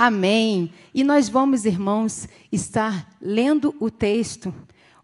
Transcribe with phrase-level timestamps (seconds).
[0.00, 0.70] Amém.
[0.94, 4.54] E nós vamos, irmãos, estar lendo o texto,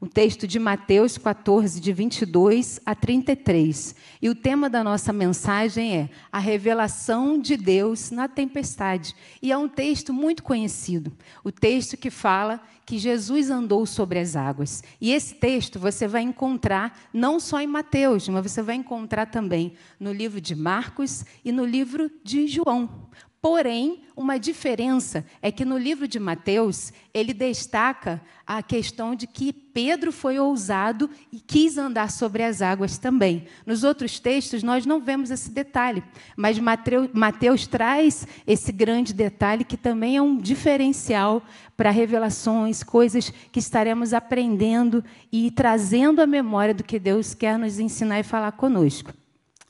[0.01, 3.97] o texto de Mateus 14, de 22 a 33.
[4.23, 9.17] E o tema da nossa mensagem é a revelação de Deus na tempestade.
[9.43, 14.37] E é um texto muito conhecido, o texto que fala que Jesus andou sobre as
[14.37, 14.85] águas.
[15.01, 19.73] E esse texto você vai encontrar não só em Mateus, mas você vai encontrar também
[19.99, 23.09] no livro de Marcos e no livro de João.
[23.45, 29.53] Porém, uma diferença é que no livro de Mateus, ele destaca a questão de que
[29.53, 33.45] Pedro foi ousado e quis andar sobre as águas também.
[33.67, 36.03] Nos outros textos, nós não vemos esse detalhe,
[36.35, 41.43] mas Mateus traz esse grande detalhe que também é um diferencial
[41.77, 47.79] para revelações, coisas que estaremos aprendendo e trazendo à memória do que Deus quer nos
[47.79, 49.13] ensinar e falar conosco.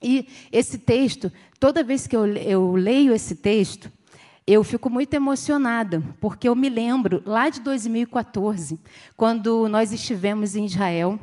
[0.05, 3.91] E esse texto, toda vez que eu, eu leio esse texto,
[4.47, 8.79] eu fico muito emocionada, porque eu me lembro lá de 2014,
[9.17, 11.19] quando nós estivemos em Israel,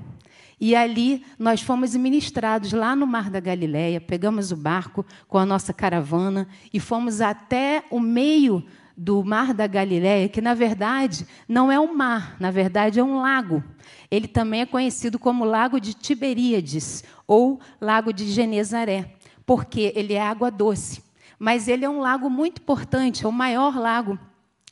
[0.59, 5.45] e ali nós fomos ministrados lá no Mar da Galileia, pegamos o barco com a
[5.45, 8.66] nossa caravana e fomos até o meio
[8.97, 13.21] do Mar da Galileia, que na verdade não é um mar, na verdade é um
[13.21, 13.63] lago.
[14.11, 20.21] Ele também é conhecido como Lago de Tiberíades ou Lago de Genezaré, porque ele é
[20.21, 21.01] água doce.
[21.39, 24.19] Mas ele é um lago muito importante, é o maior lago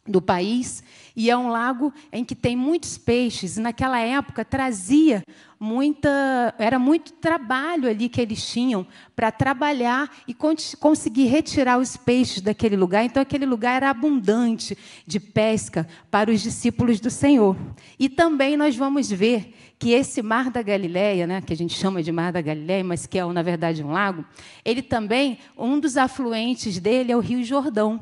[0.06, 0.84] do país
[1.16, 3.58] e é um lago em que tem muitos peixes.
[3.58, 5.24] E naquela época trazia
[5.60, 12.42] muita, era muito trabalho ali que eles tinham para trabalhar e conseguir retirar os peixes
[12.42, 13.04] daquele lugar.
[13.04, 17.58] Então aquele lugar era abundante de pesca para os discípulos do Senhor.
[18.00, 22.02] E também nós vamos ver que esse mar da Galileia, né, que a gente chama
[22.02, 24.26] de mar da Galileia, mas que é na verdade um lago,
[24.64, 28.00] ele também um dos afluentes dele é o Rio Jordão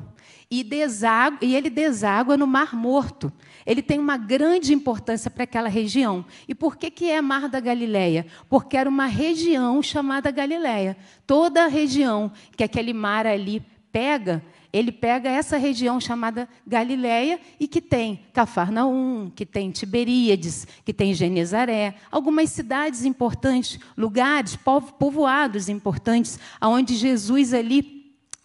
[0.50, 3.32] e, deságua, e ele deságua no Mar Morto.
[3.68, 6.24] Ele tem uma grande importância para aquela região.
[6.48, 8.26] E por que, que é Mar da Galileia?
[8.50, 10.96] Porque era uma região chamada Galileia.
[11.28, 13.62] Toda a região que aquele mar ali
[13.92, 14.42] pega,
[14.72, 21.14] ele pega essa região chamada Galileia e que tem Cafarnaum, que tem Tiberíades, que tem
[21.14, 24.58] Genezaré, algumas cidades importantes, lugares,
[24.98, 27.97] povoados importantes, aonde Jesus ali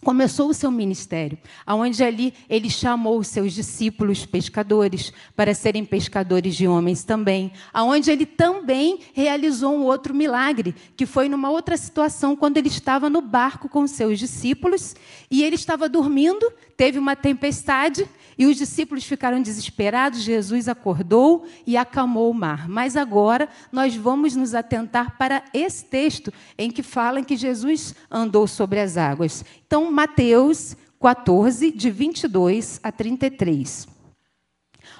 [0.03, 6.55] começou o seu ministério, aonde ali ele chamou os seus discípulos pescadores para serem pescadores
[6.55, 12.35] de homens também, aonde ele também realizou um outro milagre, que foi numa outra situação
[12.35, 14.95] quando ele estava no barco com os seus discípulos
[15.31, 18.07] e ele estava dormindo, teve uma tempestade
[18.37, 20.21] e os discípulos ficaram desesperados.
[20.21, 22.67] Jesus acordou e acalmou o mar.
[22.67, 28.47] Mas agora nós vamos nos atentar para esse texto em que fala que Jesus andou
[28.47, 29.43] sobre as águas.
[29.65, 33.93] Então, Mateus 14, de 22 a 33.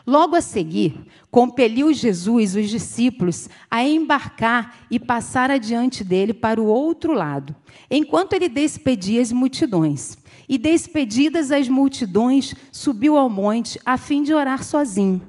[0.05, 6.65] Logo a seguir, compeliu Jesus os discípulos a embarcar e passar adiante dele para o
[6.65, 7.55] outro lado,
[7.89, 10.17] enquanto ele despedia as multidões.
[10.47, 15.21] E despedidas as multidões, subiu ao monte a fim de orar sozinho.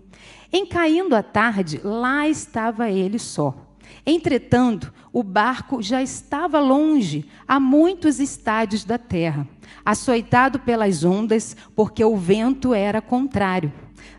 [0.53, 3.55] Em caindo a tarde, lá estava ele só.
[4.07, 9.49] Entretanto, o barco já estava longe, a muitos estádios da terra,
[9.85, 13.73] açoitado pelas ondas, porque o vento era contrário.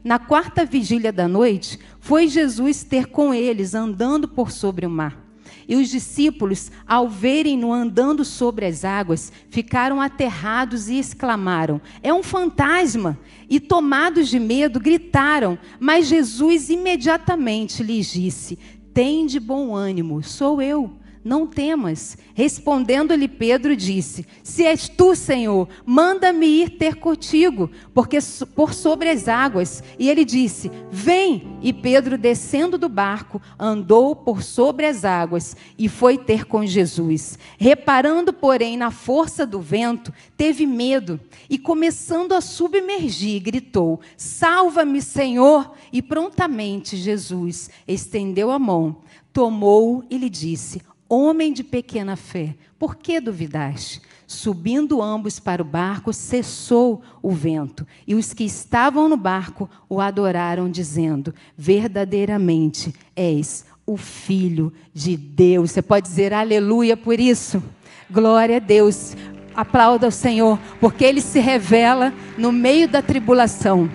[0.03, 5.24] Na quarta vigília da noite, foi Jesus ter com eles, andando por sobre o mar.
[5.67, 12.23] E os discípulos, ao verem-no andando sobre as águas, ficaram aterrados e exclamaram: É um
[12.23, 13.17] fantasma!
[13.49, 15.57] E tomados de medo, gritaram.
[15.79, 18.57] Mas Jesus imediatamente lhes disse:
[18.93, 22.15] Tem de bom ânimo, sou eu não temas.
[22.35, 28.19] Respondendo-lhe Pedro, disse: Se és tu, Senhor, manda-me ir ter contigo, porque
[28.53, 29.83] por sobre as águas.
[29.97, 31.57] E ele disse: Vem.
[31.63, 37.39] E Pedro, descendo do barco, andou por sobre as águas e foi ter com Jesus.
[37.57, 41.19] Reparando, porém, na força do vento, teve medo
[41.49, 45.73] e, começando a submergir, gritou: Salva-me, Senhor!
[45.91, 48.97] E prontamente Jesus estendeu a mão,
[49.33, 54.01] tomou e lhe disse: Homem de pequena fé, por que duvidaste?
[54.25, 60.01] Subindo ambos para o barco, cessou o vento, e os que estavam no barco o
[60.01, 65.71] adoraram, dizendo: Verdadeiramente és o Filho de Deus.
[65.71, 67.61] Você pode dizer aleluia por isso?
[68.09, 69.15] Glória a Deus.
[69.55, 73.89] Aplauda o Senhor, porque ele se revela no meio da tribulação.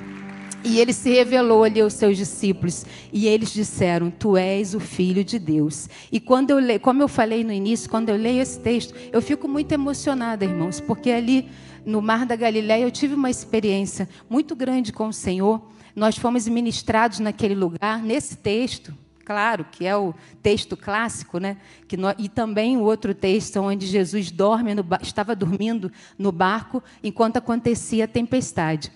[0.63, 5.25] E ele se revelou ali aos seus discípulos e eles disseram: Tu és o filho
[5.25, 5.89] de Deus.
[6.13, 9.23] E quando eu leio, como eu falei no início, quando eu leio esse texto, eu
[9.23, 11.49] fico muito emocionada, irmãos, porque ali
[11.85, 15.63] no Mar da Galileia, eu tive uma experiência muito grande com o Senhor.
[15.97, 21.57] Nós fomos ministrados naquele lugar, nesse texto, claro, que é o texto clássico, né?
[21.89, 26.83] Que no, e também o outro texto onde Jesus dorme no, estava dormindo no barco
[27.03, 28.93] enquanto acontecia a tempestade.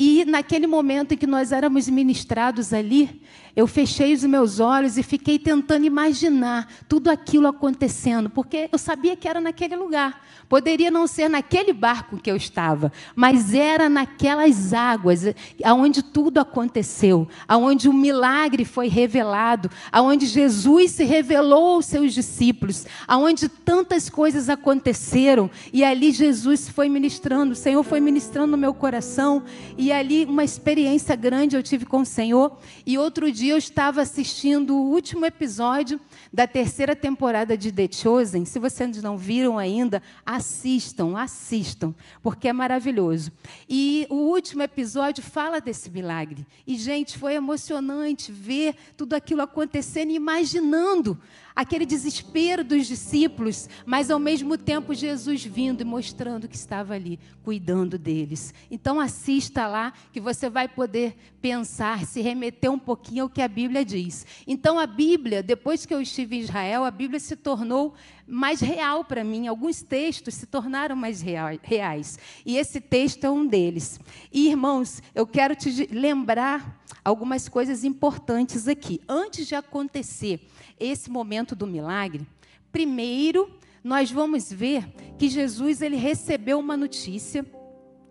[0.00, 3.20] E naquele momento em que nós éramos ministrados ali,
[3.58, 9.16] eu fechei os meus olhos e fiquei tentando imaginar tudo aquilo acontecendo, porque eu sabia
[9.16, 10.24] que era naquele lugar.
[10.48, 15.34] Poderia não ser naquele barco que eu estava, mas era naquelas águas,
[15.64, 22.86] aonde tudo aconteceu, aonde o milagre foi revelado, aonde Jesus se revelou aos seus discípulos,
[23.08, 28.72] aonde tantas coisas aconteceram e ali Jesus foi ministrando, o Senhor foi ministrando no meu
[28.72, 29.42] coração
[29.76, 32.56] e ali uma experiência grande eu tive com o Senhor
[32.86, 35.98] e outro dia dia eu estava assistindo o último episódio
[36.30, 38.44] da terceira temporada de The Chosen.
[38.44, 43.32] Se vocês não viram ainda, assistam, assistam, porque é maravilhoso.
[43.66, 46.46] E o último episódio fala desse milagre.
[46.66, 51.18] E, gente, foi emocionante ver tudo aquilo acontecendo imaginando
[51.58, 57.18] aquele desespero dos discípulos, mas ao mesmo tempo Jesus vindo e mostrando que estava ali,
[57.42, 58.54] cuidando deles.
[58.70, 63.48] Então assista lá que você vai poder pensar, se remeter um pouquinho ao que a
[63.48, 64.24] Bíblia diz.
[64.46, 67.92] Então a Bíblia, depois que eu estive em Israel, a Bíblia se tornou
[68.24, 69.48] mais real para mim.
[69.48, 72.20] Alguns textos se tornaram mais reais.
[72.46, 73.98] E esse texto é um deles.
[74.32, 79.00] E irmãos, eu quero te lembrar algumas coisas importantes aqui.
[79.08, 80.40] Antes de acontecer
[80.80, 82.26] esse momento do milagre,
[82.72, 83.50] primeiro
[83.82, 84.86] nós vamos ver
[85.16, 87.44] que Jesus ele recebeu uma notícia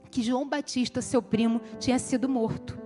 [0.10, 2.78] que João Batista, seu primo, tinha sido morto.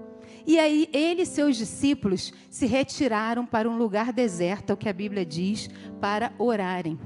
[0.46, 4.90] E aí ele e seus discípulos se retiraram para um lugar deserto, é o que
[4.90, 5.70] a Bíblia diz,
[6.00, 7.00] para orarem.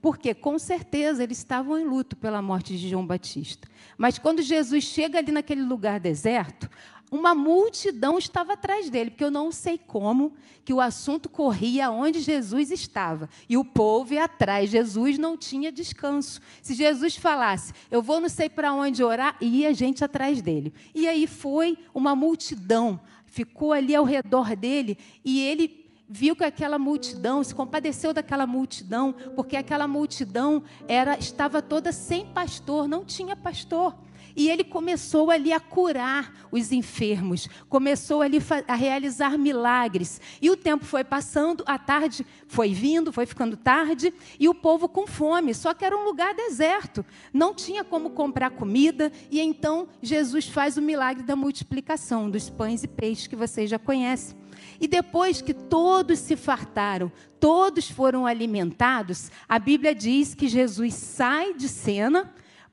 [0.00, 3.68] Porque com certeza eles estavam em luto pela morte de João Batista.
[3.98, 6.70] Mas quando Jesus chega ali naquele lugar deserto,
[7.10, 10.32] uma multidão estava atrás dele, porque eu não sei como
[10.64, 13.28] que o assunto corria onde Jesus estava.
[13.48, 14.70] E o povo ia atrás.
[14.70, 16.40] Jesus não tinha descanso.
[16.62, 20.72] Se Jesus falasse, eu vou não sei para onde orar, ia gente atrás dele.
[20.94, 26.78] E aí foi uma multidão, ficou ali ao redor dele, e ele viu que aquela
[26.78, 33.36] multidão, se compadeceu daquela multidão, porque aquela multidão era estava toda sem pastor, não tinha
[33.36, 33.94] pastor.
[34.40, 40.18] E ele começou ali a curar os enfermos, começou ali a realizar milagres.
[40.40, 44.88] E o tempo foi passando, a tarde foi vindo, foi ficando tarde, e o povo
[44.88, 47.04] com fome, só que era um lugar deserto,
[47.34, 52.82] não tinha como comprar comida, e então Jesus faz o milagre da multiplicação dos pães
[52.82, 54.34] e peixes que vocês já conhecem.
[54.80, 61.52] E depois que todos se fartaram, todos foram alimentados, a Bíblia diz que Jesus sai
[61.52, 62.32] de cena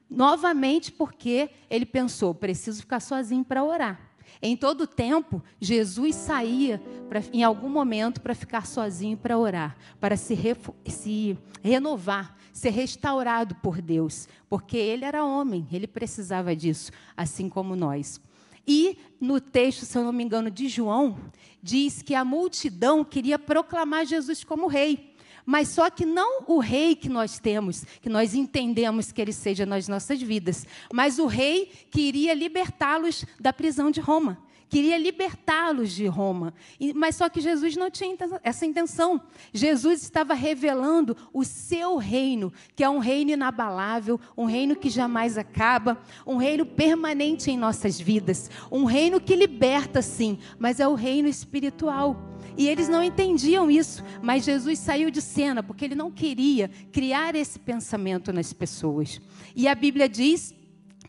[0.09, 4.07] Novamente porque ele pensou, preciso ficar sozinho para orar.
[4.41, 10.15] Em todo tempo, Jesus saía pra, em algum momento para ficar sozinho para orar, para
[10.15, 10.37] se,
[10.85, 17.75] se renovar, ser restaurado por Deus, porque ele era homem, ele precisava disso, assim como
[17.75, 18.21] nós.
[18.67, 21.17] E no texto, se eu não me engano, de João,
[21.63, 25.15] diz que a multidão queria proclamar Jesus como rei
[25.47, 29.65] mas só que não o rei que nós temos, que nós entendemos que ele seja
[29.65, 34.37] nas nossas vidas, mas o rei que iria libertá-los da prisão de Roma.
[34.69, 36.53] Queria libertá-los de Roma.
[36.93, 38.13] Mas só que Jesus não tinha
[38.43, 39.21] essa intenção.
[39.53, 45.37] Jesus estava revelando o seu reino, que é um reino inabalável, um reino que jamais
[45.37, 50.95] acaba, um reino permanente em nossas vidas, um reino que liberta, sim, mas é o
[50.95, 52.36] reino espiritual.
[52.57, 57.35] E eles não entendiam isso, mas Jesus saiu de cena porque ele não queria criar
[57.35, 59.21] esse pensamento nas pessoas.
[59.55, 60.55] E a Bíblia diz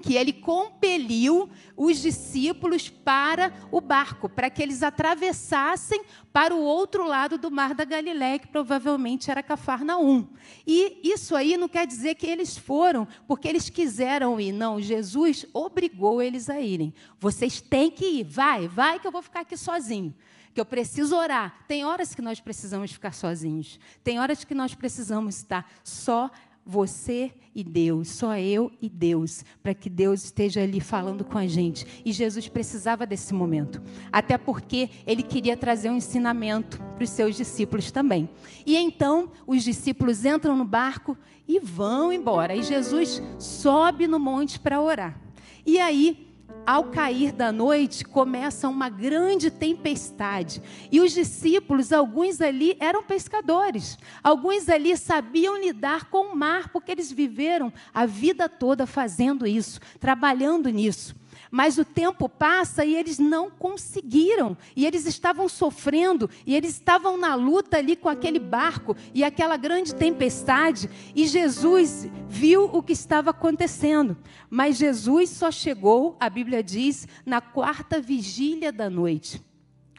[0.03, 6.03] que ele compeliu os discípulos para o barco, para que eles atravessassem
[6.33, 10.29] para o outro lado do mar da Galiléia, que provavelmente era Cafarnaum.
[10.67, 14.81] E isso aí não quer dizer que eles foram porque eles quiseram ir, não.
[14.81, 16.95] Jesus obrigou eles a irem.
[17.19, 20.15] Vocês têm que ir, vai, vai que eu vou ficar aqui sozinho
[20.59, 21.55] que eu preciso orar.
[21.69, 23.79] Tem horas que nós precisamos ficar sozinhos.
[24.03, 26.29] Tem horas que nós precisamos estar só
[26.67, 31.47] você e Deus, só eu e Deus, para que Deus esteja ali falando com a
[31.47, 31.87] gente.
[32.05, 37.37] E Jesus precisava desse momento, até porque ele queria trazer um ensinamento para os seus
[37.37, 38.29] discípulos também.
[38.67, 42.57] E então os discípulos entram no barco e vão embora.
[42.57, 45.21] E Jesus sobe no monte para orar.
[45.65, 46.28] E aí
[46.67, 50.63] ao cair da noite, começa uma grande tempestade.
[50.91, 56.93] E os discípulos, alguns ali eram pescadores, alguns ali sabiam lidar com o mar, porque
[56.93, 61.17] eles viveram a vida toda fazendo isso, trabalhando nisso.
[61.51, 64.57] Mas o tempo passa e eles não conseguiram.
[64.77, 66.29] E eles estavam sofrendo.
[66.47, 70.89] E eles estavam na luta ali com aquele barco e aquela grande tempestade.
[71.15, 74.17] E Jesus viu o que estava acontecendo.
[74.51, 79.48] Mas Jesus só chegou, a Bíblia diz, na quarta vigília da noite.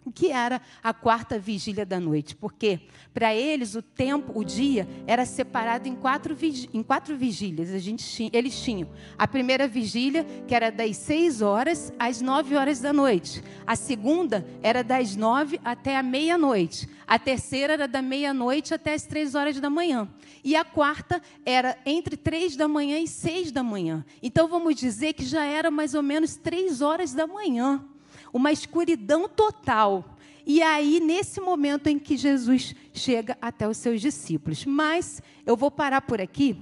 [0.09, 2.35] O que era a quarta vigília da noite?
[2.35, 2.79] Porque
[3.13, 6.35] para eles o tempo, o dia, era separado em quatro,
[6.73, 7.69] em quatro vigílias.
[7.69, 8.89] A gente, eles tinham
[9.19, 13.43] a primeira vigília, que era das seis horas às nove horas da noite.
[13.67, 16.89] A segunda era das nove até a meia-noite.
[17.05, 20.09] A terceira era da meia-noite até as três horas da manhã.
[20.43, 24.03] E a quarta era entre três da manhã e seis da manhã.
[24.23, 27.85] Então vamos dizer que já era mais ou menos três horas da manhã
[28.33, 30.17] uma escuridão total.
[30.45, 34.65] E aí, nesse momento em que Jesus chega até os seus discípulos.
[34.65, 36.59] Mas eu vou parar por aqui,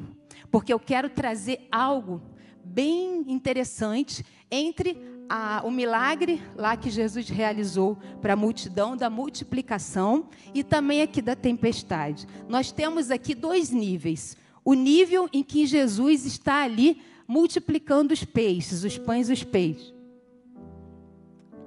[0.51, 2.21] porque eu quero trazer algo
[2.63, 4.97] bem interessante entre
[5.29, 11.21] a, o milagre lá que Jesus realizou para a multidão da multiplicação e também aqui
[11.21, 12.27] da tempestade.
[12.47, 14.37] Nós temos aqui dois níveis.
[14.63, 19.96] O nível em que Jesus está ali multiplicando os peixes, os pães e os peixes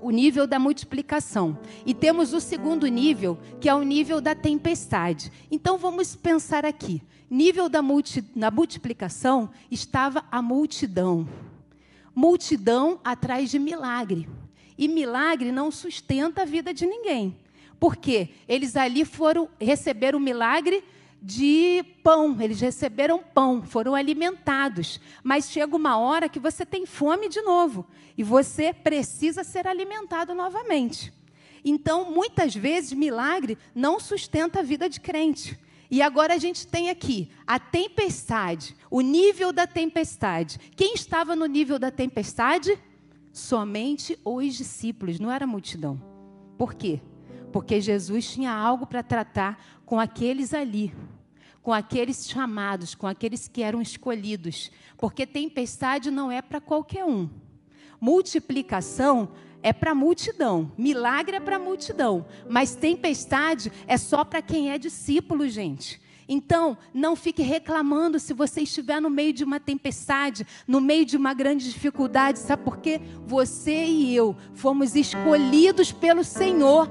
[0.03, 1.59] o nível da multiplicação.
[1.85, 5.31] E temos o segundo nível, que é o nível da tempestade.
[5.51, 7.03] Então vamos pensar aqui.
[7.29, 11.29] Nível da multi, na multiplicação estava a multidão.
[12.15, 14.29] Multidão atrás de milagre.
[14.77, 17.37] E milagre não sustenta a vida de ninguém.
[17.79, 18.31] Por quê?
[18.49, 20.83] Eles ali foram receber o milagre
[21.23, 25.01] de pão, eles receberam pão, foram alimentados.
[25.23, 27.87] Mas chega uma hora que você tem fome de novo
[28.17, 31.13] e você precisa ser alimentado novamente.
[31.65, 35.59] Então, muitas vezes, milagre não sustenta a vida de crente.
[35.91, 40.59] E agora a gente tem aqui a tempestade, o nível da tempestade.
[40.77, 42.79] Quem estava no nível da tempestade?
[43.33, 46.01] Somente os discípulos, não era a multidão.
[46.57, 47.01] Por quê?
[47.53, 50.95] Porque Jesus tinha algo para tratar com aqueles ali,
[51.61, 54.71] com aqueles chamados, com aqueles que eram escolhidos.
[54.97, 57.29] Porque tempestade não é para qualquer um.
[58.01, 64.41] Multiplicação é para a multidão, milagre é para a multidão, mas tempestade é só para
[64.41, 66.01] quem é discípulo, gente.
[66.29, 71.17] Então, não fique reclamando se você estiver no meio de uma tempestade, no meio de
[71.17, 73.01] uma grande dificuldade, sabe por quê?
[73.27, 76.89] Você e eu fomos escolhidos pelo Senhor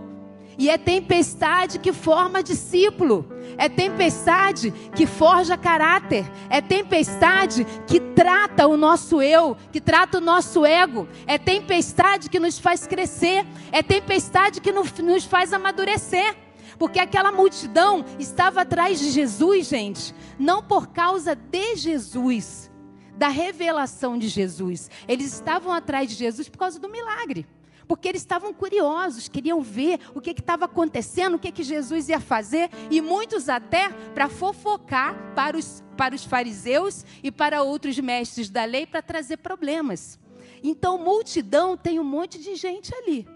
[0.60, 3.26] e é tempestade que forma discípulo.
[3.58, 6.30] É tempestade que forja caráter.
[6.50, 11.08] É tempestade que trata o nosso eu, que trata o nosso ego.
[11.26, 13.46] É tempestade que nos faz crescer.
[13.72, 16.36] É tempestade que nos faz amadurecer.
[16.78, 22.70] Porque aquela multidão estava atrás de Jesus, gente, não por causa de Jesus,
[23.16, 24.92] da revelação de Jesus.
[25.08, 27.48] Eles estavam atrás de Jesus por causa do milagre
[27.90, 32.20] porque eles estavam curiosos, queriam ver o que estava acontecendo, o que, que Jesus ia
[32.20, 38.48] fazer, e muitos até para fofocar para os, para os fariseus e para outros mestres
[38.48, 40.20] da lei para trazer problemas.
[40.64, 43.28] Então, multidão tem um monte de gente ali.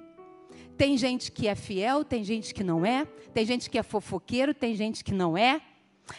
[0.78, 4.54] Tem gente que é fiel, tem gente que não é, tem gente que é fofoqueiro,
[4.54, 5.64] tem gente que não é.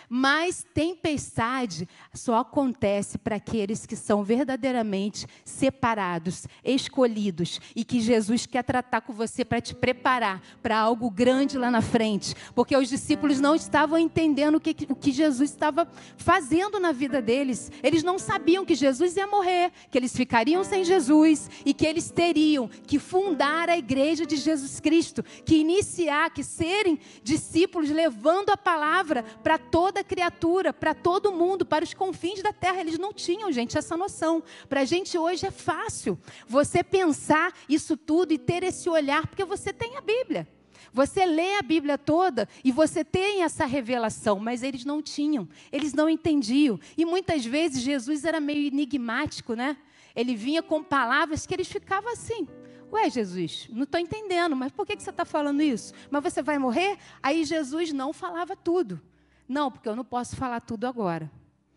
[0.09, 8.63] Mas tempestade só acontece para aqueles que são verdadeiramente separados, escolhidos e que Jesus quer
[8.63, 12.35] tratar com você para te preparar para algo grande lá na frente.
[12.55, 17.21] Porque os discípulos não estavam entendendo o que, o que Jesus estava fazendo na vida
[17.21, 17.71] deles.
[17.83, 22.11] Eles não sabiam que Jesus ia morrer, que eles ficariam sem Jesus e que eles
[22.11, 28.57] teriam que fundar a igreja de Jesus Cristo, que iniciar, que serem discípulos levando a
[28.57, 32.79] palavra para toda criatura, para todo mundo, para os confins da terra.
[32.79, 34.41] Eles não tinham, gente, essa noção.
[34.69, 36.17] Para a gente hoje é fácil
[36.47, 40.47] você pensar isso tudo e ter esse olhar, porque você tem a Bíblia.
[40.93, 45.93] Você lê a Bíblia toda e você tem essa revelação, mas eles não tinham, eles
[45.93, 46.79] não entendiam.
[46.97, 49.77] E muitas vezes Jesus era meio enigmático, né?
[50.15, 52.47] Ele vinha com palavras que eles ficavam assim.
[52.93, 55.93] Ué, Jesus, não estou entendendo, mas por que, que você está falando isso?
[56.13, 56.97] Mas você vai morrer?
[57.21, 59.03] Aí Jesus não falava tudo.
[59.49, 61.31] Não, porque eu não posso falar tudo agora,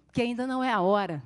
[0.06, 1.24] porque ainda não é a hora.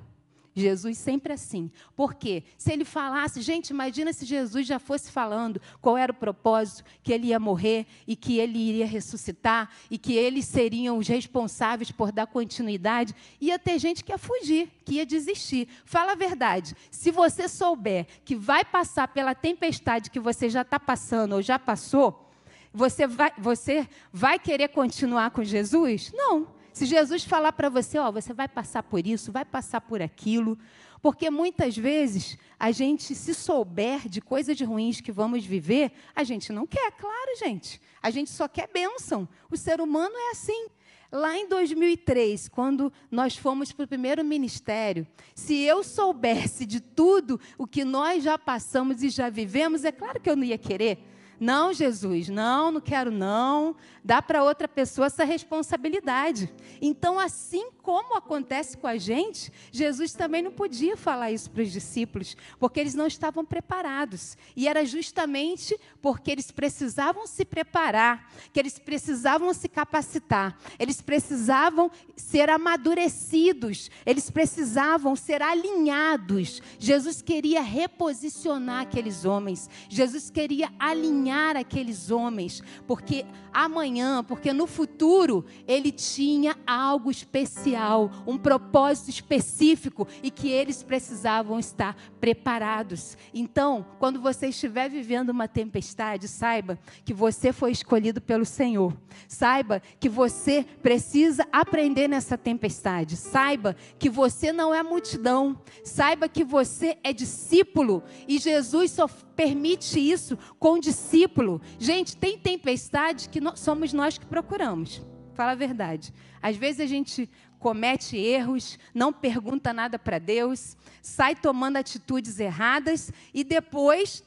[0.54, 1.70] Jesus sempre assim.
[1.96, 2.42] Por quê?
[2.58, 7.12] Se ele falasse, gente, imagina se Jesus já fosse falando qual era o propósito, que
[7.12, 12.12] ele ia morrer e que ele iria ressuscitar e que eles seriam os responsáveis por
[12.12, 15.68] dar continuidade, ia ter gente que ia fugir, que ia desistir.
[15.84, 16.76] Fala a verdade.
[16.90, 21.58] Se você souber que vai passar pela tempestade que você já está passando ou já
[21.58, 22.30] passou,
[22.72, 26.12] você vai, você vai querer continuar com Jesus?
[26.14, 26.46] Não.
[26.72, 30.58] Se Jesus falar para você, ó, você vai passar por isso, vai passar por aquilo,
[31.02, 36.52] porque muitas vezes a gente, se souber de coisas ruins que vamos viver, a gente
[36.52, 37.80] não quer, claro, gente.
[38.00, 39.28] A gente só quer bênção.
[39.50, 40.68] O ser humano é assim.
[41.10, 47.38] Lá em 2003, quando nós fomos para o primeiro ministério, se eu soubesse de tudo
[47.58, 51.11] o que nós já passamos e já vivemos, é claro que eu não ia querer.
[51.42, 53.74] Não, Jesus, não, não quero não.
[54.04, 56.48] Dá para outra pessoa essa responsabilidade.
[56.80, 61.72] Então, assim como acontece com a gente, Jesus também não podia falar isso para os
[61.72, 64.38] discípulos, porque eles não estavam preparados.
[64.54, 71.90] E era justamente porque eles precisavam se preparar, que eles precisavam se capacitar, eles precisavam
[72.14, 76.62] ser amadurecidos, eles precisavam ser alinhados.
[76.78, 85.44] Jesus queria reposicionar aqueles homens, Jesus queria alinhar aqueles homens, porque amanhã, porque no futuro
[85.66, 93.16] ele tinha algo especial, um propósito específico e que eles precisavam estar preparados.
[93.32, 98.96] Então, quando você estiver vivendo uma tempestade, saiba que você foi escolhido pelo Senhor.
[99.28, 103.16] Saiba que você precisa aprender nessa tempestade.
[103.16, 105.60] Saiba que você não é multidão.
[105.84, 111.60] Saiba que você é discípulo e Jesus só permite isso com discípulo.
[111.78, 115.02] Gente, tem tempestade que somos nós que procuramos.
[115.34, 116.12] Fala a verdade.
[116.40, 123.12] Às vezes a gente comete erros, não pergunta nada para Deus, sai tomando atitudes erradas
[123.32, 124.24] e depois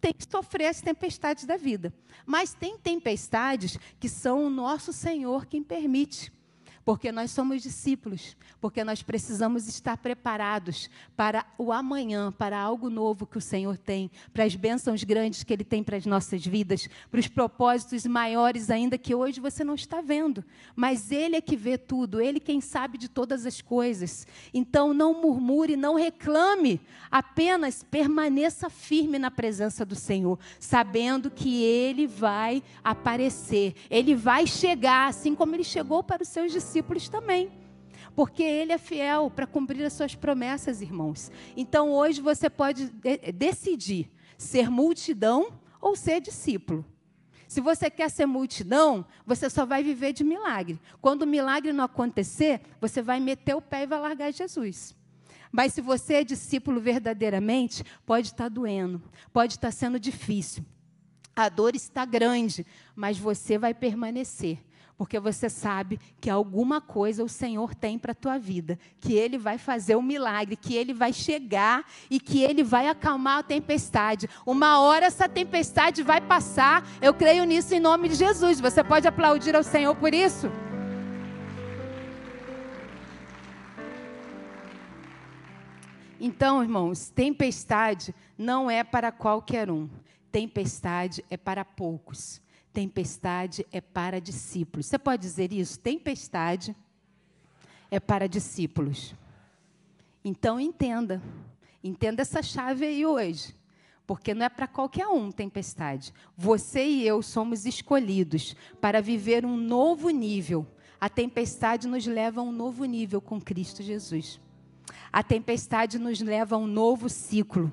[0.00, 1.92] tem que sofrer as tempestades da vida.
[2.24, 6.32] Mas tem tempestades que são o nosso Senhor quem permite
[6.86, 13.26] porque nós somos discípulos, porque nós precisamos estar preparados para o amanhã, para algo novo
[13.26, 16.88] que o Senhor tem, para as bênçãos grandes que Ele tem para as nossas vidas,
[17.10, 20.44] para os propósitos maiores ainda que hoje você não está vendo.
[20.76, 24.24] Mas Ele é que vê tudo, Ele quem sabe de todas as coisas.
[24.54, 32.06] Então não murmure, não reclame, apenas permaneça firme na presença do Senhor, sabendo que Ele
[32.06, 37.50] vai aparecer, Ele vai chegar, assim como Ele chegou para os seus discípulos discípulos também.
[38.14, 41.30] Porque Ele é fiel para cumprir as suas promessas, irmãos.
[41.56, 46.84] Então hoje você pode de decidir ser multidão ou ser discípulo.
[47.48, 50.80] Se você quer ser multidão, você só vai viver de milagre.
[51.00, 54.94] Quando o milagre não acontecer, você vai meter o pé e vai largar Jesus.
[55.52, 59.00] Mas se você é discípulo verdadeiramente, pode estar doendo,
[59.32, 60.64] pode estar sendo difícil.
[61.34, 64.65] A dor está grande, mas você vai permanecer
[64.96, 69.36] porque você sabe que alguma coisa o Senhor tem para a tua vida, que Ele
[69.36, 74.28] vai fazer um milagre, que Ele vai chegar e que Ele vai acalmar a tempestade.
[74.46, 78.58] Uma hora essa tempestade vai passar, eu creio nisso em nome de Jesus.
[78.60, 80.50] Você pode aplaudir ao Senhor por isso?
[86.18, 89.88] Então, irmãos, tempestade não é para qualquer um,
[90.32, 92.40] tempestade é para poucos.
[92.76, 94.84] Tempestade é para discípulos.
[94.84, 95.78] Você pode dizer isso?
[95.80, 96.76] Tempestade
[97.90, 99.14] é para discípulos.
[100.22, 101.22] Então entenda.
[101.82, 103.56] Entenda essa chave aí hoje.
[104.06, 106.12] Porque não é para qualquer um tempestade.
[106.36, 110.66] Você e eu somos escolhidos para viver um novo nível.
[111.00, 114.38] A tempestade nos leva a um novo nível com Cristo Jesus.
[115.10, 117.72] A tempestade nos leva a um novo ciclo.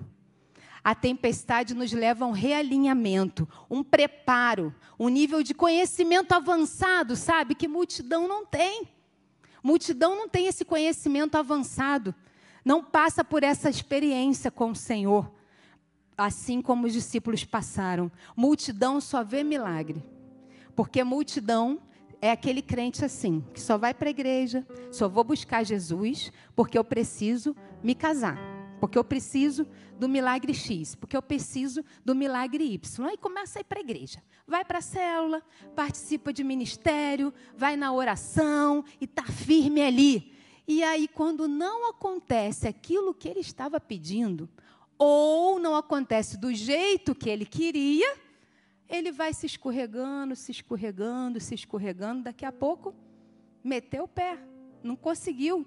[0.84, 7.56] A tempestade nos leva a um realinhamento, um preparo, um nível de conhecimento avançado, sabe?
[7.56, 8.90] Que multidão não tem.
[9.64, 12.14] Multidão não tem esse conhecimento avançado.
[12.66, 15.32] Não passa por essa experiência com o Senhor,
[16.18, 18.12] assim como os discípulos passaram.
[18.36, 20.04] Multidão só vê milagre.
[20.76, 21.82] Porque multidão
[22.22, 26.78] é aquele crente assim, que só vai para a igreja, só vou buscar Jesus porque
[26.78, 28.53] eu preciso me casar
[28.84, 29.66] porque eu preciso
[29.98, 33.08] do milagre X, porque eu preciso do milagre Y.
[33.08, 35.42] Aí começa a ir para a igreja, vai para a célula,
[35.74, 40.34] participa de ministério, vai na oração e está firme ali.
[40.68, 44.50] E aí, quando não acontece aquilo que ele estava pedindo,
[44.98, 48.18] ou não acontece do jeito que ele queria,
[48.90, 52.94] ele vai se escorregando, se escorregando, se escorregando, daqui a pouco
[53.64, 54.38] meteu o pé,
[54.84, 55.66] não conseguiu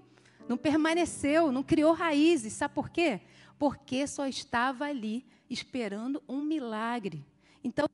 [0.49, 2.53] não permaneceu, não criou raízes.
[2.53, 3.21] Sabe por quê?
[3.59, 7.25] Porque só estava ali esperando um milagre.
[7.63, 7.89] Então,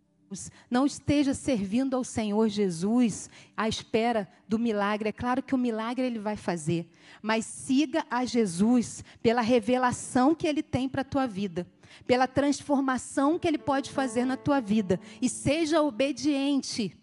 [0.70, 5.10] não esteja servindo ao Senhor Jesus à espera do milagre.
[5.10, 6.88] É claro que o milagre ele vai fazer,
[7.20, 11.66] mas siga a Jesus pela revelação que ele tem para a tua vida,
[12.06, 16.96] pela transformação que ele pode fazer na tua vida e seja obediente.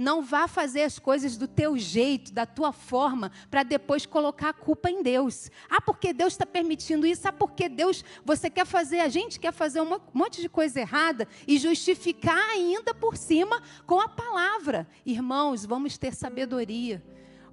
[0.00, 4.54] Não vá fazer as coisas do teu jeito, da tua forma, para depois colocar a
[4.54, 5.50] culpa em Deus.
[5.68, 7.28] Ah, porque Deus está permitindo isso?
[7.28, 11.28] Ah, porque Deus, você quer fazer, a gente quer fazer um monte de coisa errada
[11.46, 14.88] e justificar ainda por cima com a palavra.
[15.04, 17.04] Irmãos, vamos ter sabedoria,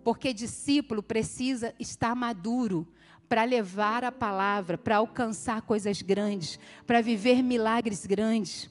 [0.01, 2.88] porque discípulo precisa estar maduro
[3.27, 8.69] para levar a palavra, para alcançar coisas grandes, para viver milagres grandes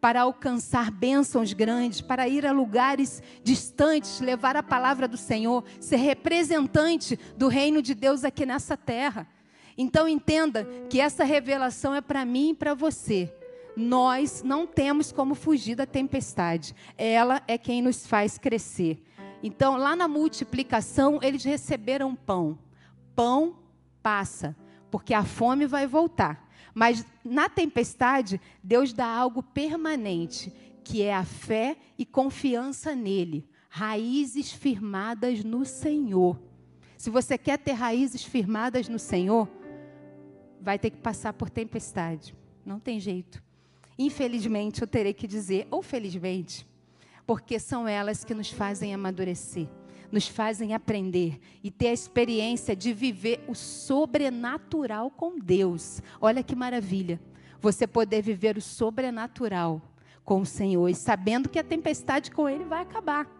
[0.00, 5.96] para alcançar bênçãos grandes, para ir a lugares distantes, levar a palavra do Senhor, ser
[5.96, 9.26] representante do reino de Deus aqui nessa terra.
[9.76, 13.32] Então entenda que essa revelação é para mim e para você.
[13.76, 16.74] Nós não temos como fugir da tempestade.
[16.96, 19.02] Ela é quem nos faz crescer.
[19.42, 22.58] Então, lá na multiplicação, eles receberam pão.
[23.14, 23.56] Pão
[24.02, 24.56] passa,
[24.90, 26.45] porque a fome vai voltar.
[26.78, 30.52] Mas na tempestade, Deus dá algo permanente,
[30.84, 36.38] que é a fé e confiança nele, raízes firmadas no Senhor.
[36.98, 39.48] Se você quer ter raízes firmadas no Senhor,
[40.60, 42.36] vai ter que passar por tempestade.
[42.62, 43.42] Não tem jeito.
[43.98, 46.66] Infelizmente, eu terei que dizer, ou felizmente,
[47.26, 49.66] porque são elas que nos fazem amadurecer
[50.10, 56.00] nos fazem aprender e ter a experiência de viver o sobrenatural com Deus.
[56.20, 57.20] Olha que maravilha.
[57.60, 59.82] Você poder viver o sobrenatural
[60.24, 63.30] com o Senhor e sabendo que a tempestade com Ele vai acabar.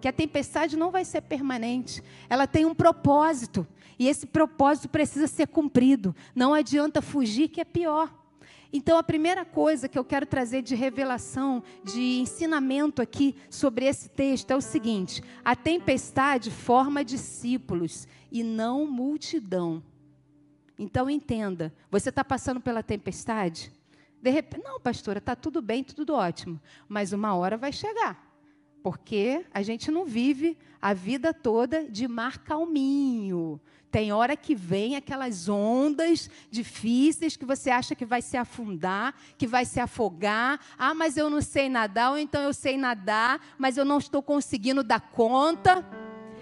[0.00, 2.02] Que a tempestade não vai ser permanente.
[2.28, 3.66] Ela tem um propósito.
[3.98, 6.14] E esse propósito precisa ser cumprido.
[6.34, 8.12] Não adianta fugir, que é pior.
[8.76, 14.08] Então, a primeira coisa que eu quero trazer de revelação, de ensinamento aqui sobre esse
[14.08, 19.80] texto é o seguinte: a tempestade forma discípulos e não multidão.
[20.76, 23.72] Então, entenda: você está passando pela tempestade?
[24.20, 28.28] De repente, não, pastora, está tudo bem, tudo ótimo, mas uma hora vai chegar.
[28.82, 33.60] Porque a gente não vive a vida toda de mar calminho.
[33.94, 39.46] Tem hora que vem aquelas ondas difíceis que você acha que vai se afundar, que
[39.46, 40.58] vai se afogar.
[40.76, 44.20] Ah, mas eu não sei nadar, ou então eu sei nadar, mas eu não estou
[44.20, 45.86] conseguindo dar conta.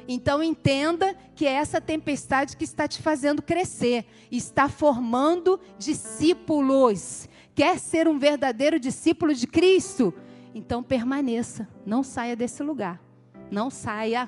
[0.08, 7.28] Então entenda que é essa tempestade que está te fazendo crescer, está formando discípulos.
[7.54, 10.14] Quer ser um verdadeiro discípulo de Cristo?
[10.54, 12.98] Então permaneça, não saia desse lugar.
[13.50, 14.26] Não saia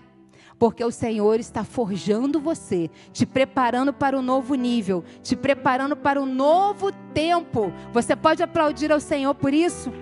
[0.58, 6.20] porque o Senhor está forjando você, te preparando para um novo nível, te preparando para
[6.20, 7.72] um novo tempo.
[7.92, 9.92] Você pode aplaudir ao Senhor por isso?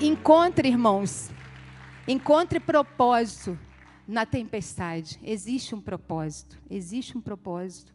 [0.00, 1.30] Encontre, irmãos,
[2.06, 3.58] encontre propósito
[4.06, 5.18] na tempestade.
[5.22, 7.93] Existe um propósito, existe um propósito.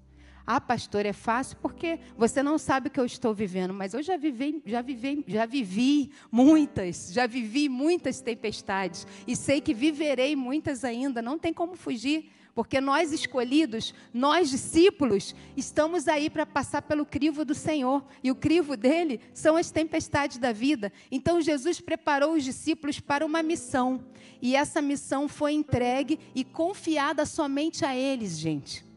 [0.51, 4.01] Ah, pastor, é fácil porque você não sabe o que eu estou vivendo, mas eu
[4.01, 10.35] já vivi, já vivi, já vivi muitas, já vivi muitas tempestades e sei que viverei
[10.35, 12.31] muitas ainda, não tem como fugir.
[12.55, 18.03] Porque nós escolhidos, nós discípulos, estamos aí para passar pelo crivo do Senhor.
[18.23, 20.91] E o crivo dele são as tempestades da vida.
[21.11, 24.03] Então Jesus preparou os discípulos para uma missão.
[24.41, 28.88] E essa missão foi entregue e confiada somente a eles, gente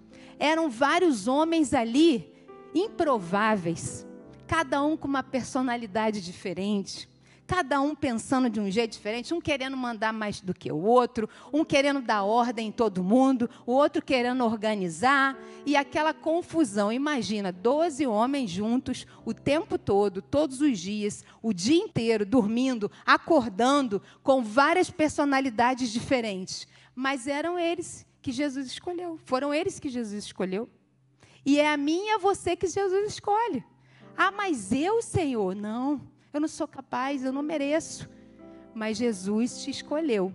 [0.42, 2.28] eram vários homens ali,
[2.74, 4.04] improváveis,
[4.44, 7.08] cada um com uma personalidade diferente,
[7.46, 11.28] cada um pensando de um jeito diferente, um querendo mandar mais do que o outro,
[11.52, 16.92] um querendo dar ordem em todo mundo, o outro querendo organizar, e aquela confusão.
[16.92, 24.02] Imagina, 12 homens juntos o tempo todo, todos os dias, o dia inteiro, dormindo, acordando,
[24.24, 26.66] com várias personalidades diferentes.
[26.96, 29.18] Mas eram eles que Jesus escolheu.
[29.24, 30.68] Foram eles que Jesus escolheu.
[31.44, 33.64] E é a mim e a você que Jesus escolhe.
[34.16, 36.00] Ah, mas eu, Senhor, não.
[36.32, 38.08] Eu não sou capaz, eu não mereço.
[38.74, 40.32] Mas Jesus te escolheu.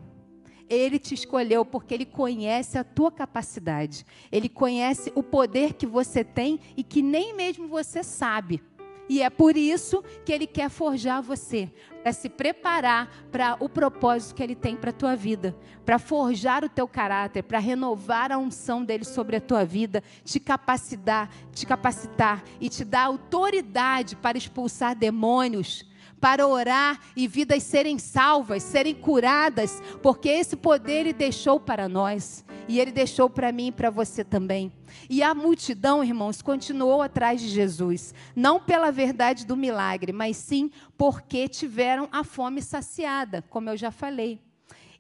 [0.69, 4.05] Ele te escolheu porque ele conhece a tua capacidade.
[4.29, 8.61] Ele conhece o poder que você tem e que nem mesmo você sabe.
[9.09, 11.71] E é por isso que ele quer forjar você,
[12.03, 16.63] para se preparar para o propósito que ele tem para a tua vida, para forjar
[16.63, 21.65] o teu caráter, para renovar a unção dele sobre a tua vida, te capacitar, te
[21.65, 25.85] capacitar e te dar autoridade para expulsar demônios,
[26.19, 32.43] para orar e vidas serem salvas, serem curadas, porque esse poder ele deixou para nós
[32.67, 34.71] e ele deixou para mim e para você também.
[35.09, 40.71] E a multidão, irmãos, continuou atrás de Jesus, não pela verdade do milagre, mas sim
[40.97, 44.39] porque tiveram a fome saciada, como eu já falei.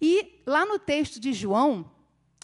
[0.01, 1.85] E lá no texto de João,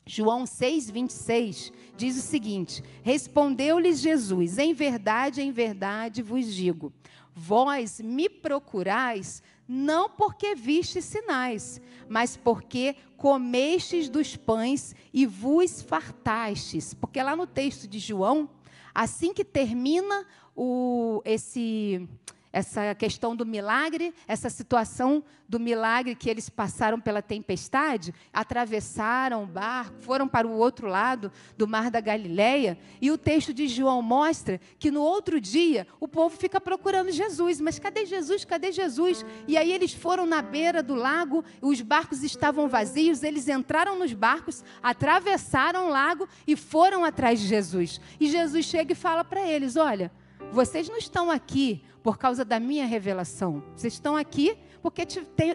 [0.05, 6.91] João 6, 26, diz o seguinte: Respondeu-lhes Jesus: Em verdade, em verdade vos digo,
[7.35, 16.93] vós me procurais não porque vistes sinais, mas porque comestes dos pães e vos fartastes.
[16.93, 18.49] Porque lá no texto de João,
[18.93, 22.07] assim que termina o, esse
[22.53, 29.47] essa questão do milagre, essa situação do milagre que eles passaram pela tempestade, atravessaram o
[29.47, 34.03] barco, foram para o outro lado do mar da Galileia, e o texto de João
[34.03, 38.45] mostra que no outro dia o povo fica procurando Jesus, mas cadê Jesus?
[38.45, 39.25] Cadê Jesus?
[39.47, 44.13] E aí eles foram na beira do lago, os barcos estavam vazios, eles entraram nos
[44.13, 47.99] barcos, atravessaram o lago e foram atrás de Jesus.
[48.19, 50.11] E Jesus chega e fala para eles: "Olha,
[50.51, 53.63] vocês não estão aqui por causa da minha revelação.
[53.75, 55.05] Vocês estão aqui porque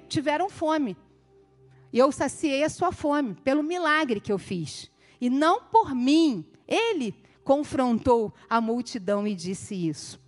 [0.08, 0.96] tiveram fome.
[1.92, 4.90] E eu saciei a sua fome pelo milagre que eu fiz.
[5.20, 6.44] E não por mim.
[6.66, 10.20] Ele confrontou a multidão e disse isso.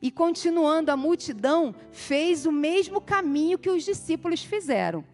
[0.00, 5.04] E continuando, a multidão fez o mesmo caminho que os discípulos fizeram.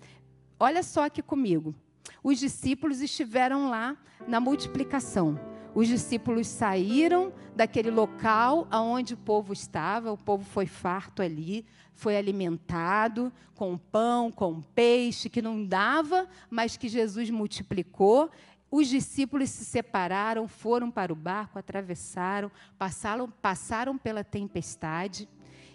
[0.59, 1.75] Olha só aqui comigo.
[2.23, 5.39] Os discípulos estiveram lá na multiplicação.
[5.75, 12.17] Os discípulos saíram daquele local aonde o povo estava, o povo foi farto ali, foi
[12.17, 18.31] alimentado com pão, com peixe, que não dava, mas que Jesus multiplicou.
[18.71, 25.29] Os discípulos se separaram, foram para o barco, atravessaram, passaram, passaram pela tempestade.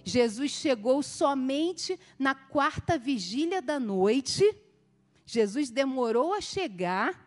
[0.04, 4.44] Jesus chegou somente na quarta vigília da noite.
[5.26, 7.23] Jesus demorou a chegar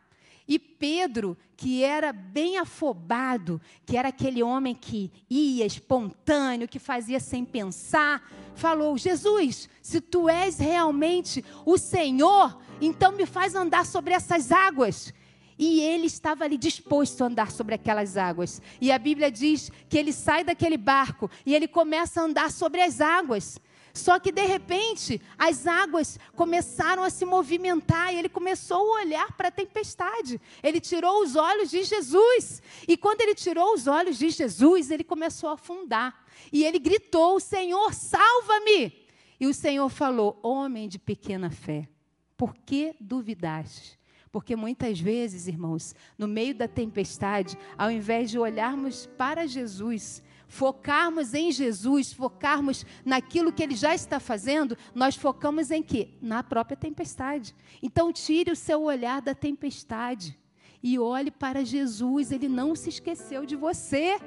[0.49, 7.19] e Pedro, que era bem afobado, que era aquele homem que ia espontâneo, que fazia
[7.19, 8.23] sem pensar,
[8.55, 15.13] falou: Jesus, se tu és realmente o Senhor, então me faz andar sobre essas águas.
[15.59, 18.61] E ele estava ali disposto a andar sobre aquelas águas.
[18.79, 22.83] E a Bíblia diz que ele sai daquele barco e ele começa a andar sobre
[22.83, 23.59] as águas.
[23.97, 29.33] Só que de repente as águas começaram a se movimentar e ele começou a olhar
[29.33, 30.39] para a tempestade.
[30.63, 32.63] Ele tirou os olhos de Jesus.
[32.87, 36.27] E quando ele tirou os olhos de Jesus, ele começou a afundar.
[36.53, 39.07] E ele gritou: Senhor, salva-me!
[39.41, 41.89] E o Senhor falou: Homem de pequena fé,
[42.37, 43.99] por que duvidaste?
[44.31, 51.35] Porque muitas vezes, irmãos, no meio da tempestade, ao invés de olharmos para Jesus, focarmos
[51.35, 56.11] em Jesus, focarmos naquilo que ele já está fazendo, nós focamos em quê?
[56.21, 57.55] Na própria tempestade.
[57.83, 60.39] Então tire o seu olhar da tempestade
[60.83, 64.21] e olhe para Jesus, ele não se esqueceu de você.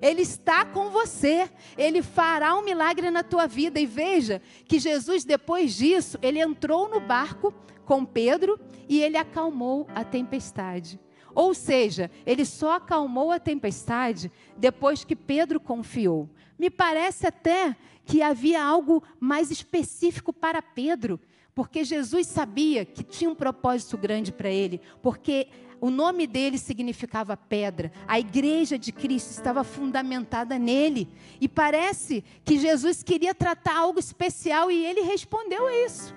[0.00, 1.50] Ele está com você.
[1.78, 3.80] Ele fará um milagre na tua vida.
[3.80, 9.86] E veja que Jesus, depois disso, ele entrou no barco com Pedro e ele acalmou
[9.94, 11.00] a tempestade.
[11.34, 16.28] Ou seja, ele só acalmou a tempestade depois que Pedro confiou.
[16.58, 21.18] Me parece até que havia algo mais específico para Pedro,
[21.54, 25.48] porque Jesus sabia que tinha um propósito grande para ele, porque
[25.80, 27.92] o nome dele significava pedra.
[28.08, 31.08] A igreja de Cristo estava fundamentada nele.
[31.38, 36.14] E parece que Jesus queria tratar algo especial e ele respondeu isso.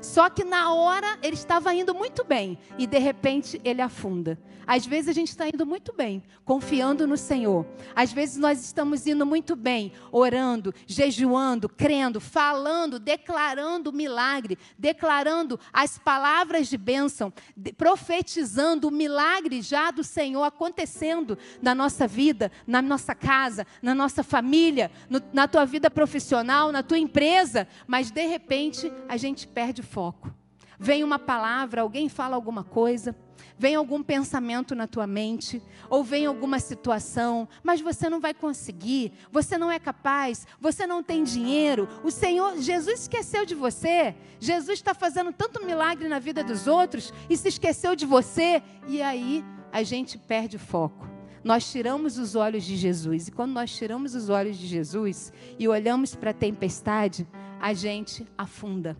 [0.00, 4.38] Só que na hora ele estava indo muito bem e de repente ele afunda.
[4.68, 7.64] Às vezes a gente está indo muito bem, confiando no Senhor.
[7.96, 15.58] Às vezes nós estamos indo muito bem, orando, jejuando, crendo, falando, declarando o milagre, declarando
[15.72, 17.32] as palavras de bênção,
[17.78, 24.22] profetizando o milagre já do Senhor acontecendo na nossa vida, na nossa casa, na nossa
[24.22, 27.66] família, no, na tua vida profissional, na tua empresa.
[27.86, 30.30] Mas de repente a gente perde foco.
[30.78, 33.16] Vem uma palavra, alguém fala alguma coisa,
[33.58, 39.12] vem algum pensamento na tua mente, ou vem alguma situação, mas você não vai conseguir,
[39.32, 44.78] você não é capaz, você não tem dinheiro, o Senhor, Jesus esqueceu de você, Jesus
[44.78, 49.44] está fazendo tanto milagre na vida dos outros e se esqueceu de você, e aí
[49.72, 51.08] a gente perde o foco.
[51.42, 55.66] Nós tiramos os olhos de Jesus, e quando nós tiramos os olhos de Jesus e
[55.66, 57.26] olhamos para a tempestade,
[57.60, 58.96] a gente afunda.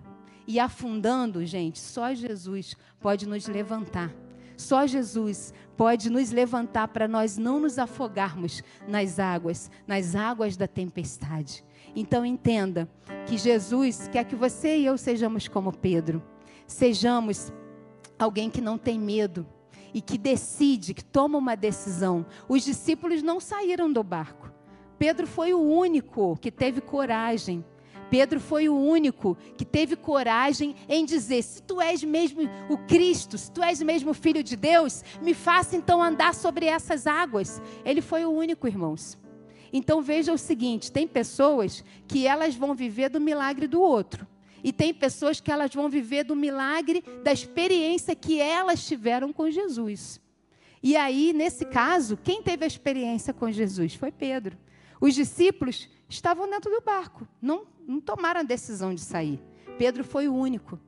[0.46, 4.10] E afundando, gente, só Jesus pode nos levantar.
[4.58, 10.66] Só Jesus pode nos levantar para nós não nos afogarmos nas águas, nas águas da
[10.66, 11.64] tempestade.
[11.94, 12.90] Então entenda
[13.24, 16.20] que Jesus quer que você e eu sejamos como Pedro.
[16.66, 17.52] Sejamos
[18.18, 19.46] alguém que não tem medo
[19.94, 22.26] e que decide, que toma uma decisão.
[22.48, 24.52] Os discípulos não saíram do barco.
[24.98, 27.64] Pedro foi o único que teve coragem
[28.10, 33.36] Pedro foi o único que teve coragem em dizer: se tu és mesmo o Cristo,
[33.36, 37.60] se tu és mesmo filho de Deus, me faça então andar sobre essas águas.
[37.84, 39.18] Ele foi o único, irmãos.
[39.72, 44.26] Então veja o seguinte: tem pessoas que elas vão viver do milagre do outro.
[44.62, 49.48] E tem pessoas que elas vão viver do milagre da experiência que elas tiveram com
[49.48, 50.20] Jesus.
[50.82, 54.58] E aí, nesse caso, quem teve a experiência com Jesus foi Pedro.
[55.00, 59.42] Os discípulos estavam dentro do barco, não, não tomaram a decisão de sair.
[59.78, 60.78] Pedro foi o único.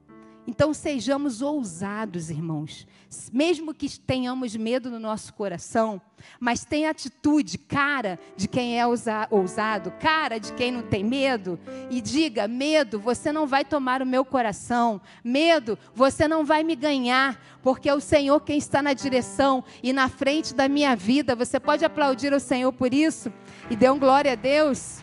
[0.47, 2.87] Então sejamos ousados, irmãos.
[3.33, 6.01] Mesmo que tenhamos medo no nosso coração,
[6.39, 8.85] mas tenha atitude, cara de quem é
[9.31, 11.59] ousado, cara de quem não tem medo,
[11.89, 16.75] e diga: medo, você não vai tomar o meu coração, medo, você não vai me
[16.75, 21.37] ganhar, porque é o Senhor quem está na direção e na frente da minha vida.
[21.37, 23.33] Você pode aplaudir o Senhor por isso
[23.71, 25.03] e dê um glória a Deus.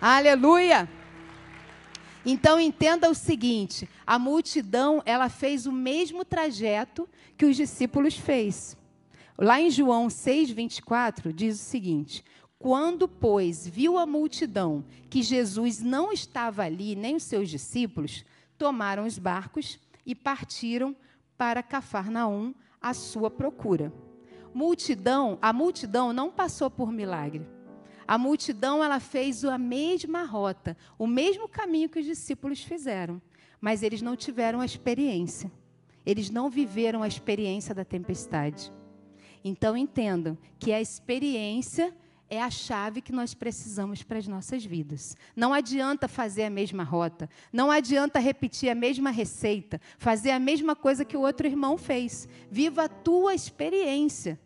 [0.00, 0.88] Aleluia!
[2.24, 8.76] Então entenda o seguinte: a multidão ela fez o mesmo trajeto que os discípulos fez.
[9.36, 12.24] Lá em João 6:24 diz o seguinte:
[12.60, 18.24] quando, pois, viu a multidão que Jesus não estava ali, nem os seus discípulos,
[18.56, 20.94] tomaram os barcos e partiram
[21.36, 23.92] para Cafarnaum à sua procura.
[24.54, 27.57] Multidão, a multidão não passou por milagre.
[28.08, 33.20] A multidão ela fez a mesma rota, o mesmo caminho que os discípulos fizeram,
[33.60, 35.52] mas eles não tiveram a experiência.
[36.06, 38.72] Eles não viveram a experiência da tempestade.
[39.44, 41.94] Então entendam que a experiência
[42.30, 45.14] é a chave que nós precisamos para as nossas vidas.
[45.36, 50.74] Não adianta fazer a mesma rota, não adianta repetir a mesma receita, fazer a mesma
[50.74, 52.26] coisa que o outro irmão fez.
[52.50, 54.40] Viva a tua experiência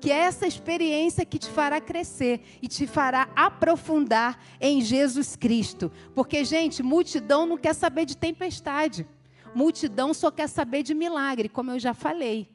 [0.00, 5.92] que é essa experiência que te fará crescer e te fará aprofundar em Jesus Cristo.
[6.14, 9.06] Porque, gente, multidão não quer saber de tempestade.
[9.54, 12.48] Multidão só quer saber de milagre, como eu já falei.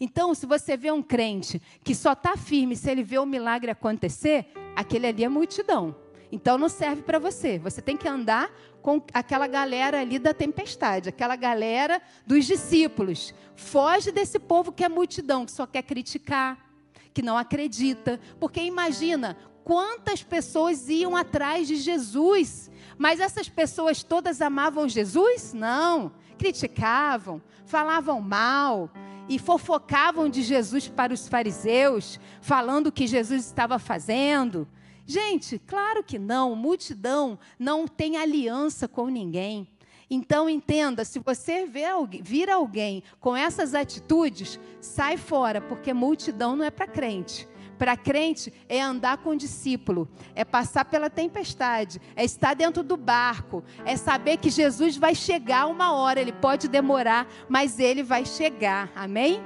[0.00, 3.70] Então, se você vê um crente que só está firme se ele vê o milagre
[3.70, 5.94] acontecer, aquele ali é multidão.
[6.32, 7.58] Então não serve para você.
[7.58, 8.50] Você tem que andar
[8.80, 13.34] com aquela galera ali da tempestade, aquela galera dos discípulos.
[13.54, 16.69] Foge desse povo que é multidão, que só quer criticar,
[17.12, 18.20] que não acredita.
[18.38, 25.52] Porque imagina quantas pessoas iam atrás de Jesus, mas essas pessoas todas amavam Jesus?
[25.52, 26.12] Não.
[26.38, 28.90] Criticavam, falavam mal
[29.28, 34.66] e fofocavam de Jesus para os fariseus, falando o que Jesus estava fazendo.
[35.06, 39.68] Gente, claro que não, multidão não tem aliança com ninguém.
[40.10, 46.56] Então entenda, se você vê alguém, vir alguém com essas atitudes, sai fora, porque multidão
[46.56, 47.48] não é para crente.
[47.78, 52.96] Para crente é andar com o discípulo, é passar pela tempestade, é estar dentro do
[52.96, 58.26] barco, é saber que Jesus vai chegar uma hora, ele pode demorar, mas ele vai
[58.26, 58.90] chegar.
[58.94, 59.40] Amém?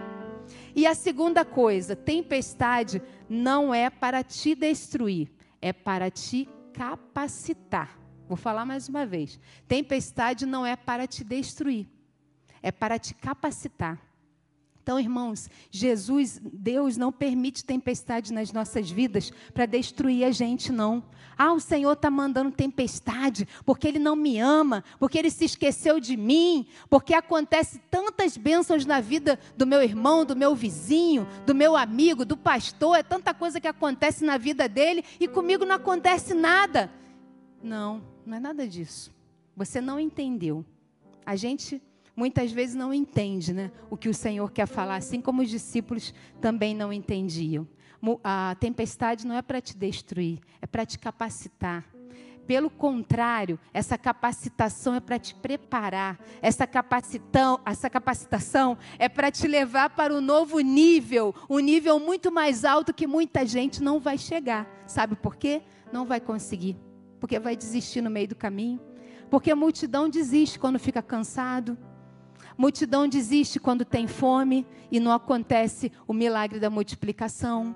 [0.75, 5.31] E a segunda coisa, tempestade não é para te destruir,
[5.63, 8.04] é para te capacitar.
[8.35, 9.39] Vou falar mais uma vez.
[9.69, 11.87] Tempestade não é para te destruir,
[12.61, 13.97] é para te capacitar.
[14.83, 21.05] Então, irmãos, Jesus, Deus não permite tempestade nas nossas vidas para destruir a gente, não.
[21.39, 26.01] Ah, o Senhor está mandando tempestade porque Ele não me ama, porque Ele se esqueceu
[26.01, 31.55] de mim, porque acontece tantas bênçãos na vida do meu irmão, do meu vizinho, do
[31.55, 35.77] meu amigo, do pastor, é tanta coisa que acontece na vida dele e comigo não
[35.77, 36.91] acontece nada.
[37.63, 39.15] Não, não é nada disso.
[39.57, 40.65] Você não entendeu.
[41.25, 41.81] A gente
[42.17, 46.15] muitas vezes não entende né, o que o Senhor quer falar, assim como os discípulos
[46.41, 47.67] também não entendiam.
[48.23, 51.85] A tempestade não é para te destruir, é para te capacitar.
[52.47, 56.21] Pelo contrário, essa capacitação é para te preparar.
[56.43, 62.31] Essa, capacitão, essa capacitação é para te levar para um novo nível, um nível muito
[62.31, 64.69] mais alto que muita gente não vai chegar.
[64.87, 65.63] Sabe por quê?
[65.91, 66.77] Não vai conseguir
[67.25, 68.79] porque vai desistir no meio do caminho.
[69.31, 71.75] Porque a multidão desiste quando fica cansado.
[72.55, 77.75] Multidão desiste quando tem fome e não acontece o milagre da multiplicação.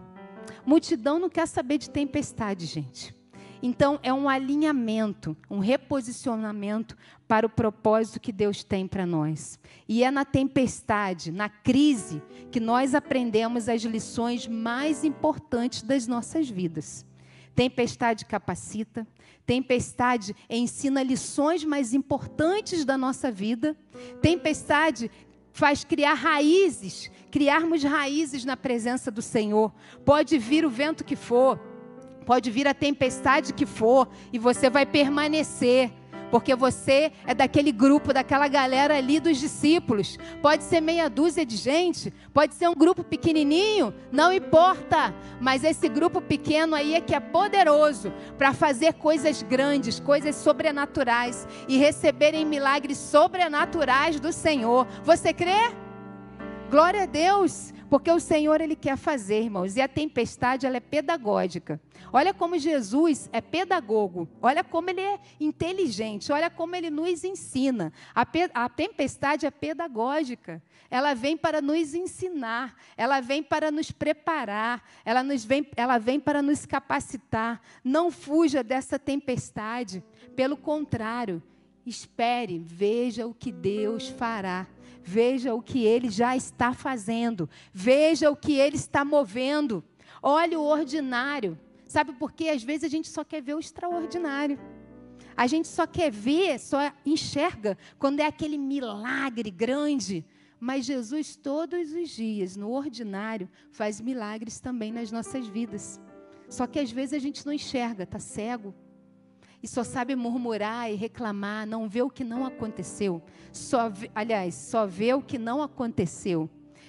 [0.66, 3.16] Multidão não quer saber de tempestade, gente.
[3.62, 6.94] Então, é um alinhamento, um reposicionamento
[7.26, 9.58] para o propósito que Deus tem para nós.
[9.88, 16.50] E é na tempestade, na crise, que nós aprendemos as lições mais importantes das nossas
[16.50, 17.06] vidas.
[17.54, 19.06] Tempestade capacita,
[19.48, 23.74] tempestade ensina lições mais importantes da nossa vida,
[24.20, 25.10] tempestade
[25.54, 29.72] faz criar raízes, criarmos raízes na presença do Senhor.
[30.04, 31.58] Pode vir o vento que for,
[32.26, 35.90] pode vir a tempestade que for, e você vai permanecer.
[36.30, 40.18] Porque você é daquele grupo, daquela galera ali dos discípulos.
[40.42, 45.14] Pode ser meia dúzia de gente, pode ser um grupo pequenininho, não importa.
[45.40, 51.46] Mas esse grupo pequeno aí é que é poderoso para fazer coisas grandes, coisas sobrenaturais
[51.66, 54.86] e receberem milagres sobrenaturais do Senhor.
[55.04, 55.87] Você crê?
[56.70, 59.74] Glória a Deus, porque o Senhor ele quer fazer, irmãos.
[59.74, 61.80] E a tempestade ela é pedagógica.
[62.12, 64.28] Olha como Jesus é pedagogo.
[64.42, 66.30] Olha como ele é inteligente.
[66.30, 67.90] Olha como ele nos ensina.
[68.14, 70.62] A, a tempestade é pedagógica.
[70.90, 72.76] Ela vem para nos ensinar.
[72.98, 74.82] Ela vem para nos preparar.
[75.06, 77.62] Ela, nos vem, ela vem para nos capacitar.
[77.82, 80.04] Não fuja dessa tempestade.
[80.36, 81.42] Pelo contrário,
[81.86, 84.66] espere, veja o que Deus fará.
[85.02, 87.48] Veja o que ele já está fazendo.
[87.72, 89.82] Veja o que ele está movendo.
[90.22, 91.58] Olhe o ordinário.
[91.86, 92.48] Sabe por quê?
[92.50, 94.58] Às vezes a gente só quer ver o extraordinário.
[95.36, 100.24] A gente só quer ver, só enxerga quando é aquele milagre grande.
[100.60, 106.00] Mas Jesus, todos os dias, no ordinário, faz milagres também nas nossas vidas.
[106.48, 108.74] Só que às vezes a gente não enxerga, está cego
[109.62, 113.22] e só sabe murmurar e reclamar, não vê o que não aconteceu.
[113.52, 116.48] Só, aliás, só vê o que não aconteceu.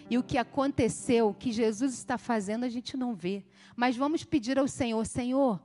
[0.09, 3.43] E o que aconteceu, o que Jesus está fazendo, a gente não vê.
[3.75, 5.59] Mas vamos pedir ao Senhor, Senhor,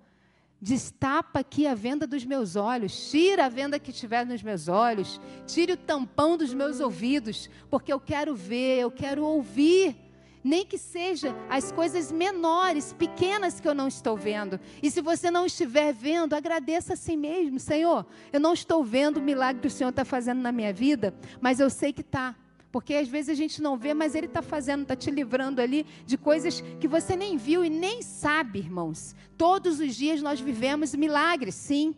[0.60, 5.20] destapa aqui a venda dos meus olhos, tira a venda que tiver nos meus olhos,
[5.46, 10.03] tire o tampão dos meus ouvidos, porque eu quero ver, eu quero ouvir
[10.44, 14.60] nem que seja as coisas menores, pequenas que eu não estou vendo.
[14.82, 18.04] E se você não estiver vendo, agradeça a si mesmo, Senhor.
[18.30, 21.60] Eu não estou vendo o milagre que o Senhor está fazendo na minha vida, mas
[21.60, 22.36] eu sei que está.
[22.70, 25.86] Porque às vezes a gente não vê, mas Ele está fazendo, está te livrando ali
[26.04, 29.14] de coisas que você nem viu e nem sabe, irmãos.
[29.38, 31.94] Todos os dias nós vivemos milagres, sim.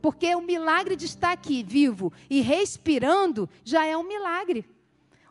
[0.00, 4.64] Porque o milagre de estar aqui vivo e respirando já é um milagre.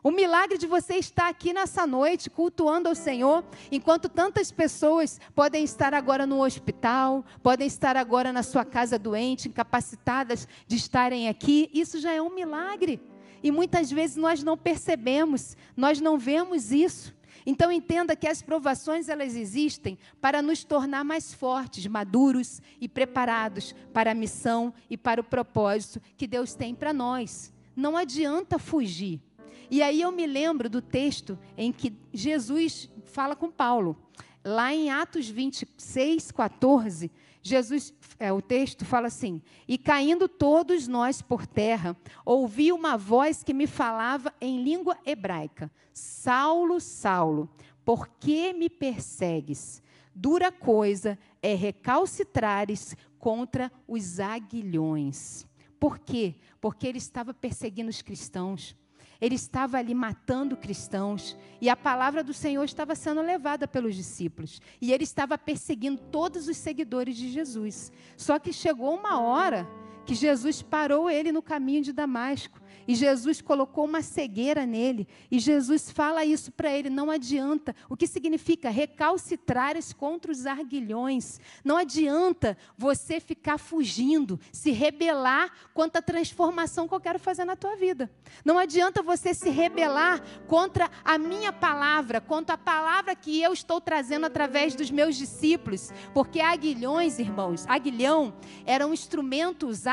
[0.04, 5.62] O milagre de você estar aqui nessa noite cultuando ao Senhor, enquanto tantas pessoas podem
[5.62, 11.70] estar agora no hospital, podem estar agora na sua casa doente, incapacitadas de estarem aqui,
[11.72, 13.00] isso já é um milagre.
[13.44, 17.14] E muitas vezes nós não percebemos, nós não vemos isso.
[17.46, 23.72] Então entenda que as provações elas existem para nos tornar mais fortes, maduros e preparados
[23.92, 27.52] para a missão e para o propósito que Deus tem para nós.
[27.76, 29.20] Não adianta fugir.
[29.72, 33.96] E aí eu me lembro do texto em que Jesus fala com Paulo.
[34.44, 37.10] Lá em Atos 26, 14,
[37.42, 43.42] Jesus, é, o texto fala assim: E caindo todos nós por terra, ouvi uma voz
[43.42, 47.48] que me falava em língua hebraica: Saulo, Saulo,
[47.82, 49.82] por que me persegues?
[50.14, 55.46] Dura coisa é recalcitrares contra os aguilhões.
[55.80, 56.34] Por quê?
[56.60, 58.76] Porque ele estava perseguindo os cristãos
[59.22, 64.60] ele estava ali matando cristãos e a palavra do Senhor estava sendo levada pelos discípulos
[64.80, 67.92] e ele estava perseguindo todos os seguidores de Jesus.
[68.16, 69.64] Só que chegou uma hora
[70.04, 75.06] que Jesus parou ele no caminho de Damasco e Jesus colocou uma cegueira nele.
[75.30, 77.74] E Jesus fala isso para ele: não adianta.
[77.88, 81.40] O que significa recalcitrares contra os arguilhões.
[81.64, 87.56] Não adianta você ficar fugindo, se rebelar contra a transformação que eu quero fazer na
[87.56, 88.10] tua vida.
[88.44, 93.80] Não adianta você se rebelar contra a minha palavra, contra a palavra que eu estou
[93.80, 95.90] trazendo através dos meus discípulos.
[96.12, 98.34] Porque aguilhões, irmãos, aguilhão
[98.66, 99.91] era um instrumento usado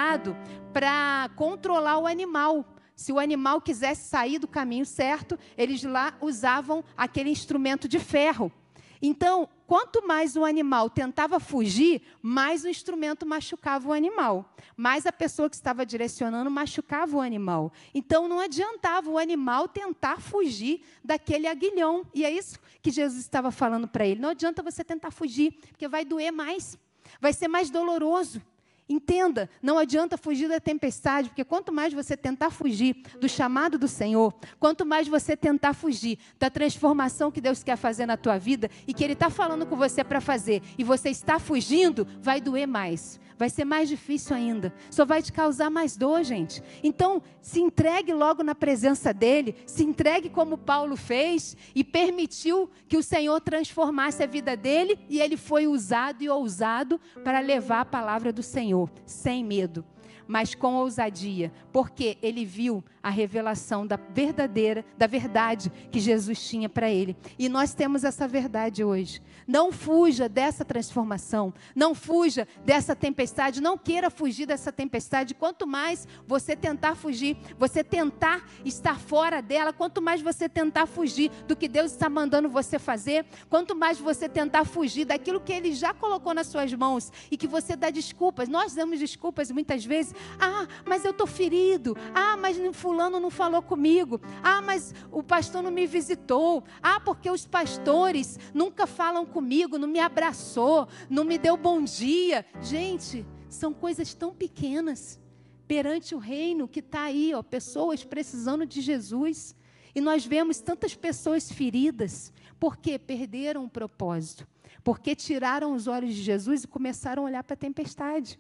[0.74, 2.66] para controlar o animal.
[2.96, 8.52] Se o animal quisesse sair do caminho certo, eles lá usavam aquele instrumento de ferro.
[9.02, 14.54] Então, quanto mais o animal tentava fugir, mais o instrumento machucava o animal.
[14.76, 17.72] Mais a pessoa que estava direcionando machucava o animal.
[17.94, 22.06] Então, não adiantava o animal tentar fugir daquele aguilhão.
[22.14, 24.20] E é isso que Jesus estava falando para ele.
[24.20, 26.78] Não adianta você tentar fugir, porque vai doer mais.
[27.22, 28.42] Vai ser mais doloroso.
[28.90, 33.88] Entenda, não adianta fugir da tempestade, porque quanto mais você tentar fugir do chamado do
[33.88, 38.68] Senhor, quanto mais você tentar fugir da transformação que Deus quer fazer na tua vida
[38.88, 42.68] e que Ele está falando com você para fazer, e você está fugindo, vai doer
[42.68, 44.74] mais vai ser mais difícil ainda.
[44.92, 46.62] Só vai te causar mais dor, gente.
[46.84, 52.98] Então, se entregue logo na presença dele, se entregue como Paulo fez e permitiu que
[52.98, 57.86] o Senhor transformasse a vida dele e ele foi usado e ousado para levar a
[57.86, 59.84] palavra do Senhor, sem medo
[60.30, 66.70] mas com ousadia, porque ele viu a revelação da verdadeira, da verdade que Jesus tinha
[66.70, 67.18] para ele.
[67.40, 69.24] E nós temos essa verdade hoje.
[69.48, 75.34] Não fuja dessa transformação, não fuja dessa tempestade, não queira fugir dessa tempestade.
[75.34, 81.32] Quanto mais você tentar fugir, você tentar estar fora dela, quanto mais você tentar fugir
[81.48, 85.74] do que Deus está mandando você fazer, quanto mais você tentar fugir daquilo que ele
[85.74, 88.48] já colocou nas suas mãos e que você dá desculpas.
[88.48, 91.96] Nós damos desculpas muitas vezes ah, mas eu estou ferido.
[92.14, 94.22] Ah, mas fulano não falou comigo.
[94.44, 96.64] Ah, mas o pastor não me visitou.
[96.82, 102.46] Ah, porque os pastores nunca falam comigo, não me abraçou, não me deu bom dia.
[102.62, 105.20] Gente, são coisas tão pequenas
[105.68, 109.56] perante o reino que está aí, ó, pessoas precisando de Jesus.
[109.94, 114.48] E nós vemos tantas pessoas feridas porque perderam o propósito,
[114.84, 118.40] porque tiraram os olhos de Jesus e começaram a olhar para a tempestade.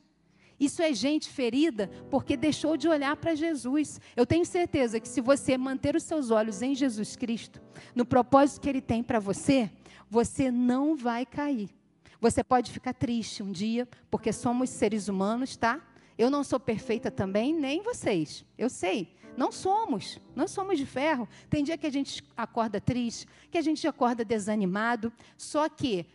[0.59, 3.99] Isso é gente ferida porque deixou de olhar para Jesus.
[4.15, 7.61] Eu tenho certeza que se você manter os seus olhos em Jesus Cristo,
[7.95, 9.69] no propósito que Ele tem para você,
[10.09, 11.69] você não vai cair.
[12.19, 15.81] Você pode ficar triste um dia, porque somos seres humanos, tá?
[16.17, 18.45] Eu não sou perfeita também, nem vocês.
[18.57, 19.15] Eu sei.
[19.37, 20.19] Não somos.
[20.35, 21.29] Não somos de ferro.
[21.49, 25.13] Tem dia que a gente acorda triste, que a gente acorda desanimado.
[25.37, 26.05] Só que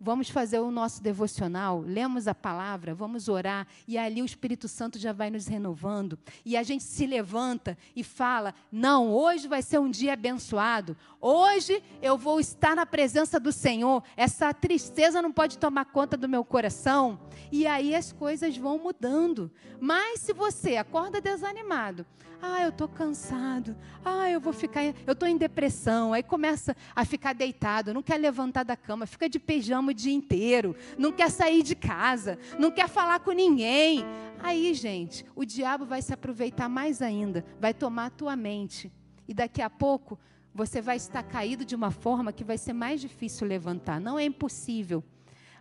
[0.00, 4.96] Vamos fazer o nosso devocional, lemos a palavra, vamos orar, e ali o Espírito Santo
[4.96, 6.16] já vai nos renovando.
[6.44, 10.96] E a gente se levanta e fala: Não, hoje vai ser um dia abençoado.
[11.20, 14.02] Hoje eu vou estar na presença do Senhor.
[14.16, 17.18] Essa tristeza não pode tomar conta do meu coração.
[17.50, 19.50] E aí as coisas vão mudando.
[19.80, 22.06] Mas se você acorda desanimado,
[22.40, 23.76] ah, eu estou cansado.
[24.04, 24.84] Ah, eu vou ficar.
[24.84, 26.12] Eu estou em depressão.
[26.12, 30.12] Aí começa a ficar deitado, não quer levantar da cama, fica de pijama o dia
[30.12, 34.04] inteiro, não quer sair de casa, não quer falar com ninguém.
[34.40, 38.92] Aí, gente, o diabo vai se aproveitar mais ainda, vai tomar a tua mente.
[39.26, 40.16] E daqui a pouco
[40.54, 44.00] você vai estar caído de uma forma que vai ser mais difícil levantar.
[44.00, 45.04] Não é impossível.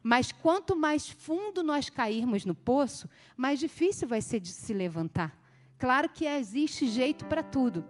[0.01, 5.37] Mas quanto mais fundo nós cairmos no poço, mais difícil vai ser de se levantar.
[5.77, 7.85] Claro que existe jeito para tudo.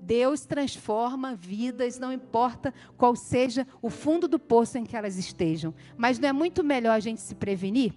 [0.00, 5.72] Deus transforma vidas, não importa qual seja o fundo do poço em que elas estejam.
[5.96, 7.94] Mas não é muito melhor a gente se prevenir?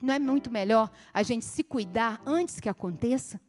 [0.00, 3.40] Não é muito melhor a gente se cuidar antes que aconteça?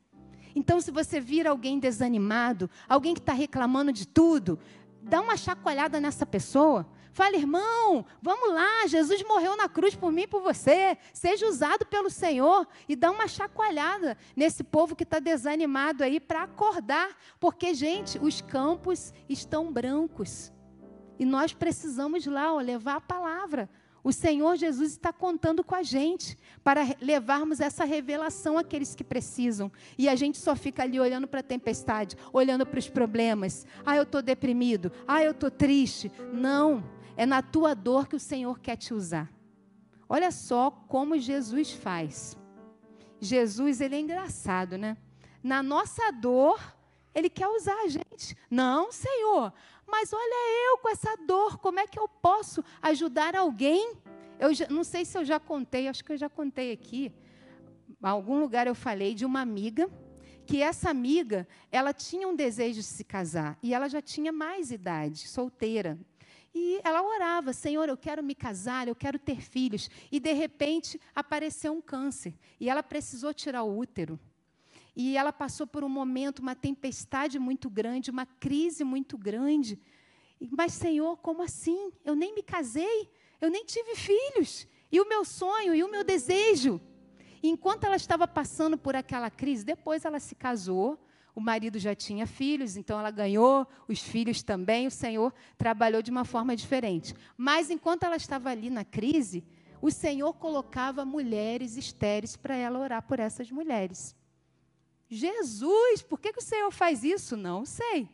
[0.56, 4.58] Então, se você vir alguém desanimado, alguém que está reclamando de tudo,
[5.02, 6.88] dá uma chacoalhada nessa pessoa.
[7.12, 10.98] Fala, irmão, vamos lá, Jesus morreu na cruz por mim e por você.
[11.14, 16.44] Seja usado pelo Senhor e dá uma chacoalhada nesse povo que está desanimado aí para
[16.44, 17.16] acordar.
[17.40, 20.52] Porque, gente, os campos estão brancos.
[21.18, 23.70] E nós precisamos lá ó, levar a palavra.
[24.06, 29.72] O Senhor Jesus está contando com a gente para levarmos essa revelação àqueles que precisam.
[29.98, 33.66] E a gente só fica ali olhando para a tempestade, olhando para os problemas.
[33.84, 34.92] Ah, eu estou deprimido.
[35.08, 36.12] Ah, eu estou triste.
[36.32, 36.84] Não.
[37.18, 39.28] É na tua dor que o Senhor quer te usar.
[40.08, 42.38] Olha só como Jesus faz.
[43.20, 44.98] Jesus, ele é engraçado, né?
[45.42, 46.60] Na nossa dor,
[47.16, 48.38] ele quer usar a gente.
[48.52, 49.52] Não, Senhor,
[49.88, 53.96] mas olha eu com essa dor, como é que eu posso ajudar alguém?
[54.40, 57.12] Eu não sei se eu já contei, acho que eu já contei aqui.
[57.90, 59.90] Em algum lugar eu falei de uma amiga
[60.46, 64.70] que essa amiga, ela tinha um desejo de se casar e ela já tinha mais
[64.70, 65.98] idade, solteira,
[66.56, 69.90] e ela orava: Senhor, eu quero me casar, eu quero ter filhos.
[70.10, 72.34] E de repente apareceu um câncer.
[72.58, 74.18] E ela precisou tirar o útero.
[74.96, 79.80] E ela passou por um momento, uma tempestade muito grande, uma crise muito grande.
[80.52, 81.92] Mas, Senhor, como assim?
[82.04, 83.10] Eu nem me casei,
[83.42, 84.68] eu nem tive filhos.
[84.92, 86.80] E o meu sonho e o meu desejo.
[87.44, 90.98] E enquanto ela estava passando por aquela crise, depois ela se casou,
[91.36, 94.88] o marido já tinha filhos, então ela ganhou os filhos também.
[94.88, 97.14] O Senhor trabalhou de uma forma diferente.
[97.36, 99.44] Mas enquanto ela estava ali na crise,
[99.82, 104.16] o Senhor colocava mulheres estéreis para ela orar por essas mulheres.
[105.08, 107.38] Jesus, por que, que o Senhor faz isso?
[107.38, 108.10] Não sei.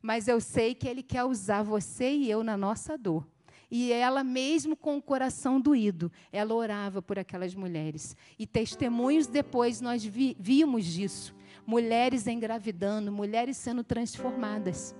[0.00, 3.26] Mas eu sei que Ele quer usar você e eu na nossa dor.
[3.70, 8.14] E ela, mesmo com o coração doído, ela orava por aquelas mulheres.
[8.38, 11.34] E testemunhos depois nós vi, vimos disso.
[11.66, 14.94] Mulheres engravidando, mulheres sendo transformadas.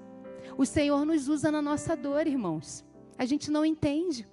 [0.56, 2.82] O Senhor nos usa na nossa dor, irmãos.
[3.18, 4.26] A gente não entende.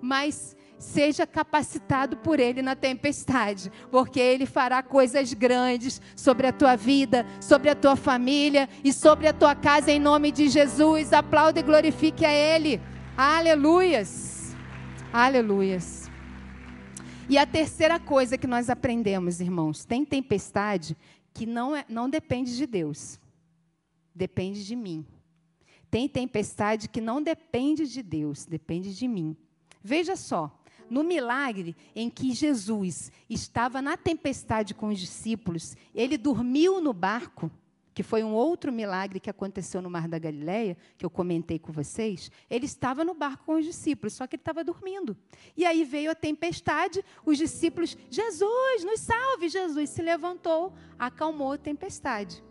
[0.00, 6.76] Mas seja capacitado por Ele na tempestade, porque Ele fará coisas grandes sobre a tua
[6.76, 11.12] vida, sobre a tua família e sobre a tua casa, em nome de Jesus.
[11.12, 12.80] Aplauda e glorifique a Ele.
[13.16, 14.54] Aleluias.
[15.12, 16.10] Aleluias.
[17.28, 20.96] E a terceira coisa que nós aprendemos, irmãos, tem tempestade
[21.34, 23.18] que não, é, não depende de Deus,
[24.14, 25.04] depende de mim.
[25.90, 29.36] Tem tempestade que não depende de Deus, depende de mim.
[29.82, 30.56] Veja só,
[30.88, 37.50] no milagre em que Jesus estava na tempestade com os discípulos, ele dormiu no barco,
[37.94, 41.72] que foi um outro milagre que aconteceu no Mar da Galileia, que eu comentei com
[41.72, 42.30] vocês.
[42.50, 45.16] Ele estava no barco com os discípulos, só que ele estava dormindo.
[45.56, 49.48] E aí veio a tempestade, os discípulos, Jesus, nos salve!
[49.48, 52.44] Jesus se levantou, acalmou a tempestade.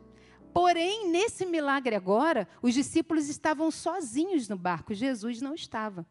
[0.52, 6.08] Porém, nesse milagre agora, os discípulos estavam sozinhos no barco, Jesus não estava.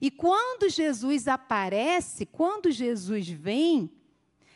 [0.00, 3.90] E quando Jesus aparece, quando Jesus vem,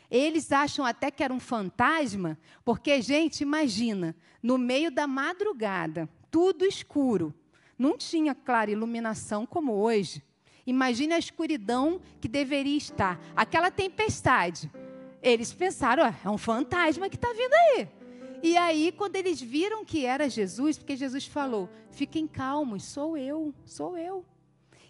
[0.09, 6.65] eles acham até que era um fantasma, porque, gente, imagina, no meio da madrugada, tudo
[6.65, 7.33] escuro,
[7.77, 10.23] não tinha clara iluminação como hoje.
[10.65, 14.69] Imagine a escuridão que deveria estar, aquela tempestade.
[15.21, 17.87] Eles pensaram, ah, é um fantasma que está vindo aí.
[18.41, 23.53] E aí, quando eles viram que era Jesus, porque Jesus falou: fiquem calmos, sou eu,
[23.65, 24.25] sou eu.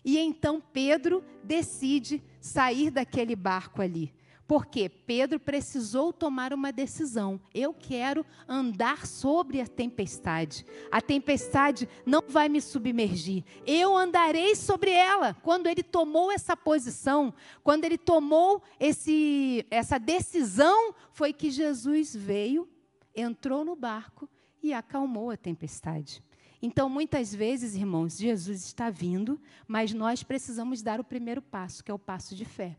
[0.04, 4.14] E então Pedro decide sair daquele barco ali.
[4.50, 7.40] Porque Pedro precisou tomar uma decisão.
[7.54, 10.66] Eu quero andar sobre a tempestade.
[10.92, 13.44] A tempestade não vai me submergir.
[13.64, 15.36] Eu andarei sobre ela.
[15.44, 17.32] Quando ele tomou essa posição,
[17.64, 22.68] quando ele tomou esse, essa decisão, foi que Jesus veio,
[23.16, 24.28] entrou no barco
[24.64, 26.24] e acalmou a tempestade.
[26.62, 31.92] Então, muitas vezes, irmãos, Jesus está vindo, mas nós precisamos dar o primeiro passo, que
[31.92, 32.76] é o passo de fé.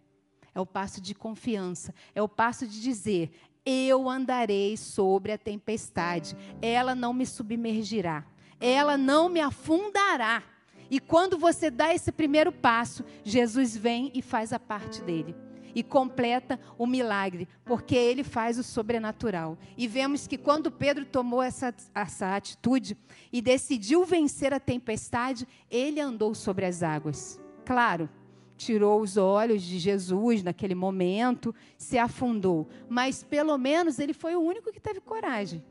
[0.55, 3.31] É o passo de confiança, é o passo de dizer:
[3.65, 8.27] eu andarei sobre a tempestade, ela não me submergirá,
[8.59, 10.43] ela não me afundará.
[10.91, 15.37] E quando você dá esse primeiro passo, Jesus vem e faz a parte dele
[15.75, 19.59] e completa o milagre, porque ele faz o sobrenatural.
[19.77, 22.97] E vemos que quando Pedro tomou essa, essa atitude
[23.33, 27.41] e decidiu vencer a tempestade, ele andou sobre as águas.
[27.65, 28.09] Claro,
[28.57, 34.41] tirou os olhos de Jesus naquele momento, se afundou, mas pelo menos ele foi o
[34.41, 35.63] único que teve coragem.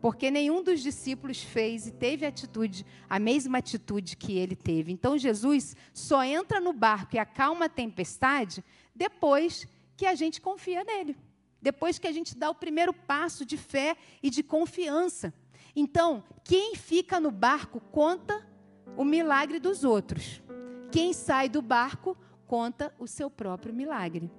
[0.00, 4.92] Porque nenhum dos discípulos fez e teve atitude, a mesma atitude que ele teve.
[4.92, 8.62] Então Jesus só entra no barco e acalma a tempestade
[8.94, 9.66] depois
[9.96, 11.16] que a gente confia nele.
[11.60, 15.32] Depois que a gente dá o primeiro passo de fé e de confiança.
[15.74, 18.46] Então, quem fica no barco conta
[18.96, 20.40] o milagre dos outros.
[20.92, 22.16] Quem sai do barco
[22.46, 24.30] conta o seu próprio milagre.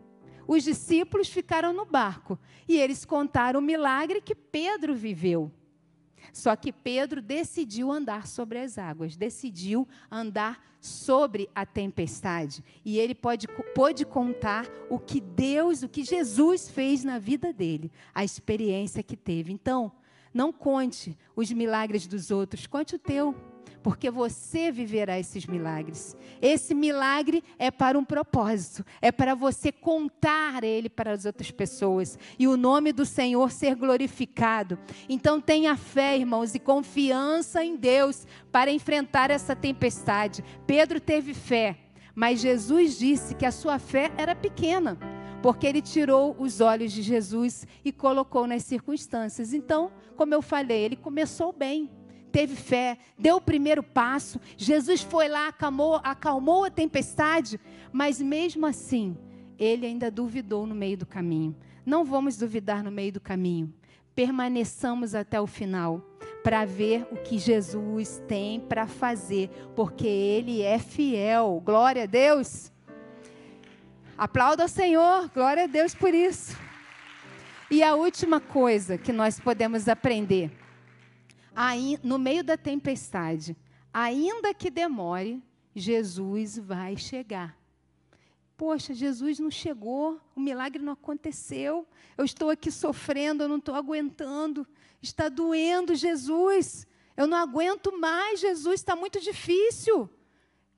[0.48, 5.52] Os discípulos ficaram no barco e eles contaram o milagre que Pedro viveu.
[6.32, 12.64] Só que Pedro decidiu andar sobre as águas, decidiu andar sobre a tempestade.
[12.86, 17.92] E ele pode, pôde contar o que Deus, o que Jesus fez na vida dele,
[18.14, 19.52] a experiência que teve.
[19.52, 19.92] Então,
[20.34, 23.36] não conte os milagres dos outros, conte o teu
[23.82, 26.16] porque você viverá esses milagres.
[26.42, 32.18] Esse milagre é para um propósito, é para você contar ele para as outras pessoas
[32.38, 34.78] e o nome do Senhor ser glorificado.
[35.08, 40.44] Então tenha fé, irmãos, e confiança em Deus para enfrentar essa tempestade.
[40.66, 41.78] Pedro teve fé,
[42.14, 44.98] mas Jesus disse que a sua fé era pequena
[45.42, 49.54] porque ele tirou os olhos de Jesus e colocou nas circunstâncias.
[49.54, 51.90] Então, como eu falei, ele começou bem
[52.38, 54.40] teve fé, deu o primeiro passo.
[54.56, 57.60] Jesus foi lá, acalmou, acalmou a tempestade,
[57.92, 59.18] mas mesmo assim,
[59.58, 61.56] ele ainda duvidou no meio do caminho.
[61.84, 63.74] Não vamos duvidar no meio do caminho.
[64.14, 66.00] Permaneçamos até o final
[66.44, 71.60] para ver o que Jesus tem para fazer, porque Ele é fiel.
[71.66, 72.72] Glória a Deus.
[74.16, 76.56] Aplauda ao Senhor, glória a Deus por isso.
[77.72, 80.52] E a última coisa que nós podemos aprender
[82.04, 83.58] no meio da tempestade,
[83.94, 85.42] ainda que demore,
[85.76, 87.58] Jesus vai chegar.
[88.56, 91.88] Poxa, Jesus não chegou, o milagre não aconteceu,
[92.18, 94.68] eu estou aqui sofrendo, eu não estou aguentando,
[95.02, 100.10] está doendo, Jesus, eu não aguento mais, Jesus, está muito difícil.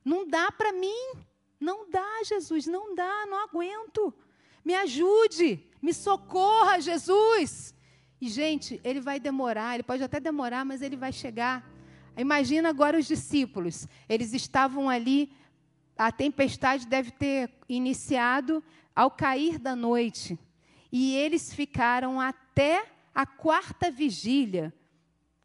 [0.04, 1.12] Não dá para mim.
[1.60, 4.14] Não dá, Jesus, não dá, não aguento.
[4.64, 7.74] Me ajude, me socorra, Jesus.
[8.22, 11.70] E, gente, ele vai demorar, ele pode até demorar, mas ele vai chegar.
[12.18, 13.88] Imagina agora os discípulos.
[14.08, 15.32] Eles estavam ali,
[15.98, 18.64] a tempestade deve ter iniciado
[18.94, 20.38] ao cair da noite.
[20.92, 24.74] E eles ficaram até a quarta vigília,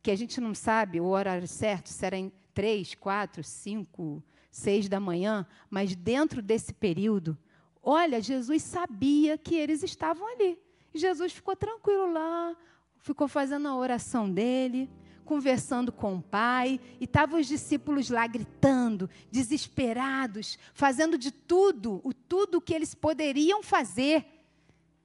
[0.03, 4.89] que a gente não sabe o horário certo, se era em três, quatro, cinco, seis
[4.89, 7.37] da manhã, mas dentro desse período,
[7.83, 10.59] olha, Jesus sabia que eles estavam ali.
[10.95, 12.57] E Jesus ficou tranquilo lá,
[13.01, 14.89] ficou fazendo a oração dele,
[15.25, 22.13] conversando com o Pai, e estavam os discípulos lá gritando, desesperados, fazendo de tudo, o
[22.13, 24.25] tudo que eles poderiam fazer.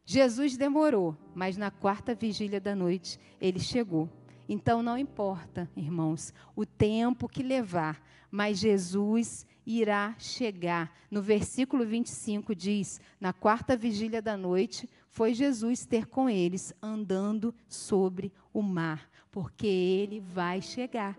[0.06, 4.10] Jesus demorou, mas na quarta vigília da noite ele chegou.
[4.48, 10.92] Então não importa, irmãos, o tempo que levar, mas Jesus irá chegar.
[11.12, 17.54] No versículo 25 diz: Na quarta vigília da noite, foi Jesus ter com eles, andando
[17.68, 21.18] sobre o mar, porque ele vai chegar.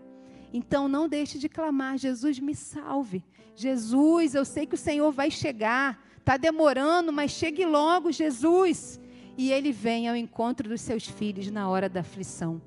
[0.53, 3.23] Então não deixe de clamar: Jesus, me salve.
[3.55, 6.01] Jesus, eu sei que o Senhor vai chegar.
[6.17, 8.99] Está demorando, mas chegue logo, Jesus.
[9.37, 12.61] E ele vem ao encontro dos seus filhos na hora da aflição.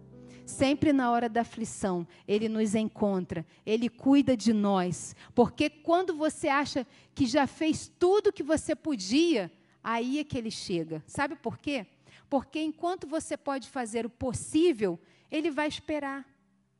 [0.44, 5.16] Sempre na hora da aflição, Ele nos encontra, Ele cuida de nós.
[5.34, 9.50] Porque quando você acha que já fez tudo que você podia,
[9.84, 11.04] aí é que Ele chega.
[11.06, 11.86] Sabe por quê?
[12.28, 14.98] Porque enquanto você pode fazer o possível,
[15.30, 16.24] Ele vai esperar.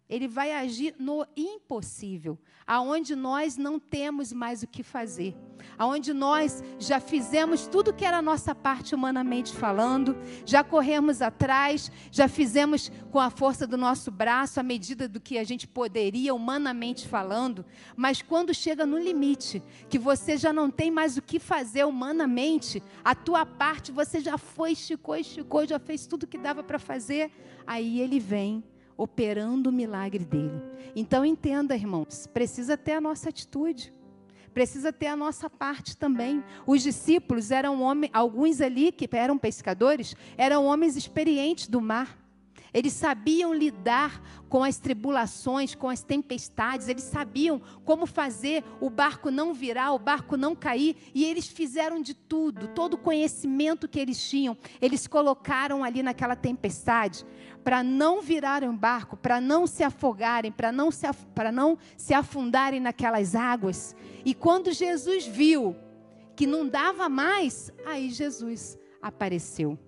[0.08, 5.34] Ele vai agir no impossível, aonde nós não temos mais o que fazer,
[5.78, 11.90] aonde nós já fizemos tudo que era a nossa parte humanamente falando, já corremos atrás,
[12.10, 16.34] já fizemos com a força do nosso braço, à medida do que a gente poderia
[16.34, 17.64] humanamente falando,
[17.96, 22.82] mas quando chega no limite, que você já não tem mais o que fazer humanamente,
[23.02, 27.30] a tua parte você já foi, esticou, esticou, já fez tudo que dava para fazer,
[27.66, 28.62] aí ele vem
[28.96, 30.62] operando o milagre dele.
[30.94, 33.92] Então entenda, irmãos, precisa ter a nossa atitude.
[34.52, 36.42] Precisa ter a nossa parte também.
[36.64, 42.23] Os discípulos eram homens, alguns ali que eram pescadores, eram homens experientes do mar.
[42.74, 49.30] Eles sabiam lidar com as tribulações, com as tempestades, eles sabiam como fazer o barco
[49.30, 54.00] não virar, o barco não cair, e eles fizeram de tudo, todo o conhecimento que
[54.00, 57.24] eles tinham, eles colocaram ali naquela tempestade
[57.62, 62.12] para não virarem o barco, para não se afogarem, para não se, para não se
[62.12, 63.96] afundarem naquelas águas.
[64.24, 65.74] E quando Jesus viu
[66.36, 69.78] que não dava mais, aí Jesus apareceu.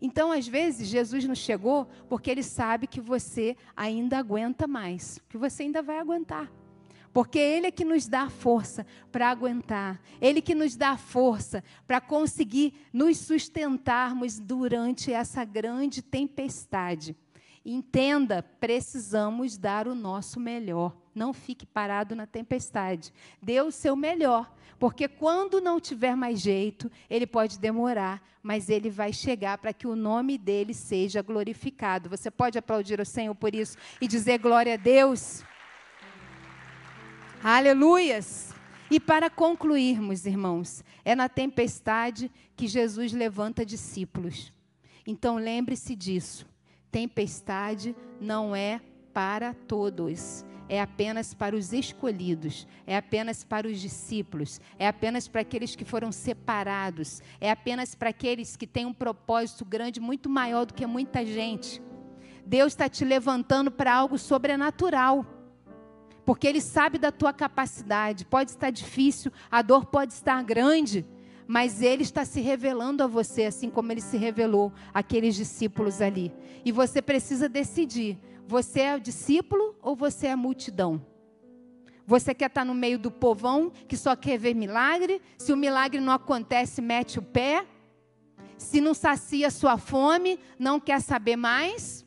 [0.00, 5.38] Então, às vezes, Jesus não chegou porque ele sabe que você ainda aguenta mais, que
[5.38, 6.50] você ainda vai aguentar.
[7.16, 11.98] Porque Ele é que nos dá força para aguentar, Ele que nos dá força para
[11.98, 17.16] conseguir nos sustentarmos durante essa grande tempestade.
[17.64, 20.94] Entenda, precisamos dar o nosso melhor.
[21.14, 23.10] Não fique parado na tempestade.
[23.42, 28.90] Dê o seu melhor, porque quando não tiver mais jeito, ele pode demorar, mas ele
[28.90, 32.08] vai chegar para que o nome dele seja glorificado.
[32.10, 35.42] Você pode aplaudir o Senhor por isso e dizer glória a Deus?
[37.42, 38.54] Aleluias!
[38.90, 44.52] E para concluirmos, irmãos, é na tempestade que Jesus levanta discípulos.
[45.06, 46.46] Então lembre-se disso.
[46.90, 48.80] Tempestade não é
[49.16, 55.40] para todos é apenas para os escolhidos, é apenas para os discípulos, é apenas para
[55.40, 60.66] aqueles que foram separados, é apenas para aqueles que têm um propósito grande, muito maior
[60.66, 61.80] do que muita gente.
[62.44, 65.24] Deus está te levantando para algo sobrenatural
[66.26, 68.26] porque Ele sabe da tua capacidade.
[68.26, 71.06] Pode estar difícil, a dor pode estar grande,
[71.46, 76.34] mas Ele está se revelando a você, assim como Ele se revelou àqueles discípulos ali.
[76.66, 81.04] E você precisa decidir: você é discípulo ou você é multidão?
[82.06, 85.20] Você quer estar no meio do povão que só quer ver milagre?
[85.36, 87.66] Se o milagre não acontece, mete o pé.
[88.56, 92.05] Se não sacia sua fome, não quer saber mais?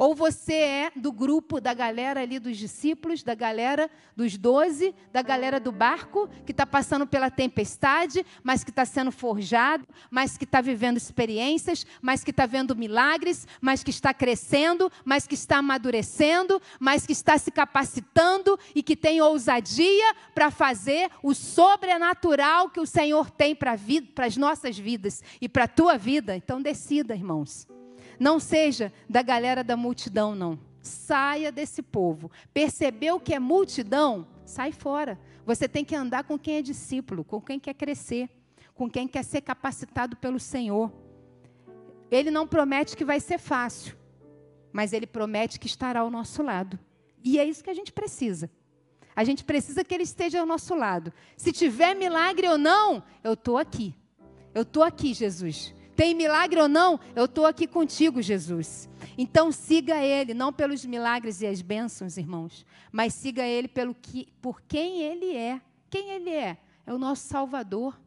[0.00, 5.20] Ou você é do grupo da galera ali dos discípulos, da galera dos doze, da
[5.20, 10.44] galera do barco, que está passando pela tempestade, mas que está sendo forjado, mas que
[10.44, 15.58] está vivendo experiências, mas que está vendo milagres, mas que está crescendo, mas que está
[15.58, 22.80] amadurecendo, mas que está se capacitando e que tem ousadia para fazer o sobrenatural que
[22.80, 23.76] o Senhor tem para
[24.24, 26.34] as nossas vidas e para a tua vida.
[26.34, 27.68] Então decida, irmãos.
[28.20, 30.58] Não seja da galera da multidão, não.
[30.82, 32.30] Saia desse povo.
[32.52, 34.26] Percebeu que é multidão?
[34.44, 35.18] Sai fora.
[35.46, 38.28] Você tem que andar com quem é discípulo, com quem quer crescer,
[38.74, 40.92] com quem quer ser capacitado pelo Senhor.
[42.10, 43.96] Ele não promete que vai ser fácil,
[44.70, 46.78] mas ele promete que estará ao nosso lado.
[47.24, 48.50] E é isso que a gente precisa.
[49.16, 51.10] A gente precisa que ele esteja ao nosso lado.
[51.38, 53.94] Se tiver milagre ou não, eu estou aqui.
[54.54, 55.74] Eu estou aqui, Jesus.
[56.00, 58.88] Tem milagre ou não, eu estou aqui contigo, Jesus.
[59.18, 64.32] Então siga ele, não pelos milagres e as bênçãos, irmãos, mas siga ele pelo que,
[64.40, 65.60] por quem ele é.
[65.90, 66.56] Quem ele é?
[66.86, 68.00] É o nosso Salvador,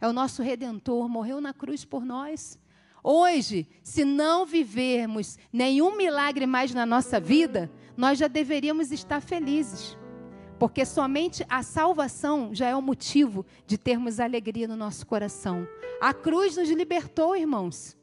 [0.00, 2.58] é o nosso Redentor, morreu na cruz por nós.
[3.04, 9.94] Hoje, se não vivermos nenhum milagre mais na nossa vida, nós já deveríamos estar felizes.
[10.58, 15.68] Porque somente a salvação já é o motivo de termos alegria no nosso coração.
[16.00, 17.96] A cruz nos libertou, irmãos.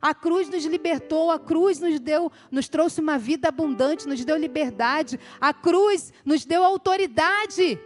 [0.00, 4.36] A cruz nos libertou, a cruz nos deu, nos trouxe uma vida abundante, nos deu
[4.36, 5.18] liberdade.
[5.40, 7.80] A cruz nos deu autoridade.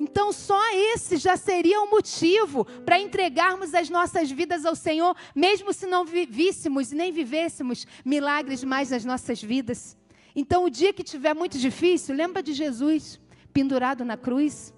[0.00, 5.72] Então, só esse já seria um motivo para entregarmos as nossas vidas ao Senhor, mesmo
[5.72, 9.97] se não víssemos e nem vivêssemos milagres mais nas nossas vidas.
[10.40, 13.18] Então, o dia que tiver muito difícil, lembra de Jesus
[13.52, 14.72] pendurado na cruz?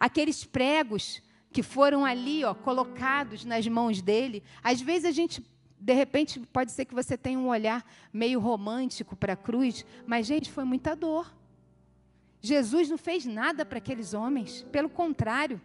[0.00, 1.22] Aqueles pregos
[1.52, 4.42] que foram ali, ó, colocados nas mãos dele.
[4.60, 5.40] Às vezes a gente,
[5.78, 10.26] de repente, pode ser que você tenha um olhar meio romântico para a cruz, mas
[10.26, 11.32] gente, foi muita dor.
[12.40, 15.60] Jesus não fez nada para aqueles homens, pelo contrário,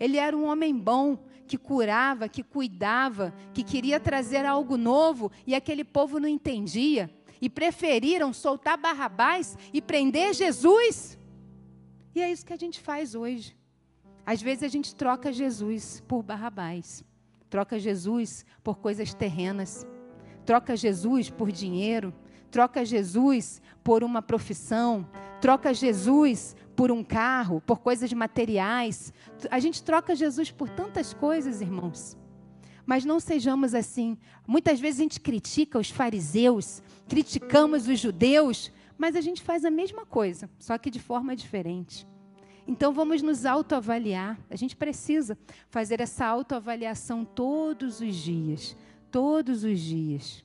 [0.00, 5.54] ele era um homem bom, que curava, que cuidava, que queria trazer algo novo e
[5.54, 7.10] aquele povo não entendia
[7.42, 11.18] e preferiram soltar Barrabás e prender Jesus.
[12.14, 13.56] E é isso que a gente faz hoje.
[14.24, 17.04] Às vezes a gente troca Jesus por Barrabás,
[17.50, 19.84] troca Jesus por coisas terrenas,
[20.46, 22.14] troca Jesus por dinheiro,
[22.48, 25.04] troca Jesus por uma profissão,
[25.40, 29.12] troca Jesus por um carro, por coisas materiais.
[29.50, 32.16] A gente troca Jesus por tantas coisas, irmãos.
[32.84, 34.18] Mas não sejamos assim.
[34.46, 39.70] Muitas vezes a gente critica os fariseus, criticamos os judeus, mas a gente faz a
[39.70, 42.06] mesma coisa, só que de forma diferente.
[42.66, 44.38] Então vamos nos autoavaliar.
[44.48, 45.36] A gente precisa
[45.68, 48.76] fazer essa autoavaliação todos os dias,
[49.10, 50.44] todos os dias.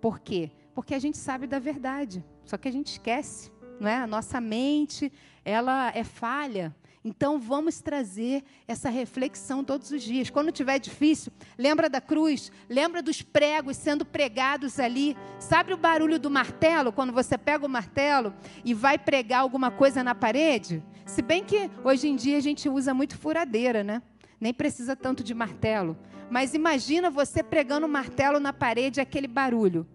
[0.00, 0.50] Por quê?
[0.74, 3.50] Porque a gente sabe da verdade, só que a gente esquece,
[3.80, 3.96] não é?
[3.96, 5.12] A nossa mente,
[5.44, 6.74] ela é falha.
[7.02, 10.28] Então vamos trazer essa reflexão todos os dias.
[10.28, 15.16] Quando tiver difícil, lembra da cruz, lembra dos pregos sendo pregados ali.
[15.38, 20.04] Sabe o barulho do martelo quando você pega o martelo e vai pregar alguma coisa
[20.04, 20.82] na parede?
[21.06, 24.02] Se bem que hoje em dia a gente usa muito furadeira, né?
[24.38, 25.96] Nem precisa tanto de martelo.
[26.30, 29.86] Mas imagina você pregando o martelo na parede, aquele barulho.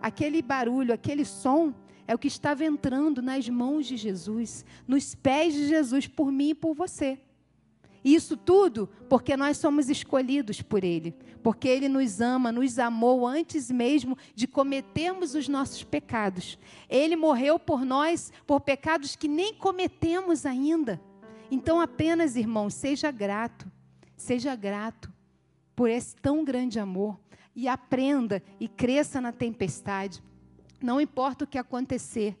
[0.00, 1.74] Aquele barulho, aquele som
[2.06, 6.50] é o que estava entrando nas mãos de Jesus, nos pés de Jesus, por mim
[6.50, 7.18] e por você.
[8.04, 13.26] E isso tudo porque nós somos escolhidos por Ele, porque Ele nos ama, nos amou
[13.26, 16.58] antes mesmo de cometermos os nossos pecados.
[16.88, 21.00] Ele morreu por nós, por pecados que nem cometemos ainda.
[21.50, 23.70] Então, apenas, irmão, seja grato,
[24.16, 25.10] seja grato
[25.74, 27.18] por esse tão grande amor
[27.56, 30.22] e aprenda e cresça na tempestade.
[30.84, 32.38] Não importa o que acontecer.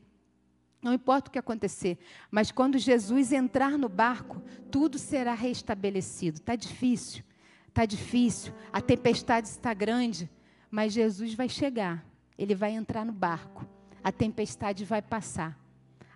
[0.82, 1.98] Não importa o que acontecer,
[2.30, 6.36] mas quando Jesus entrar no barco, tudo será restabelecido.
[6.36, 7.24] Está difícil,
[7.66, 10.30] está difícil, a tempestade está grande,
[10.70, 12.04] mas Jesus vai chegar,
[12.36, 13.66] ele vai entrar no barco,
[14.02, 15.58] a tempestade vai passar,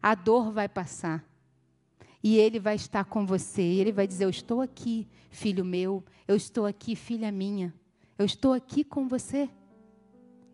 [0.02, 1.24] a dor vai passar,
[2.22, 6.04] e ele vai estar com você, e ele vai dizer: Eu estou aqui, filho meu,
[6.26, 7.72] eu estou aqui, filha minha,
[8.18, 9.48] eu estou aqui com você.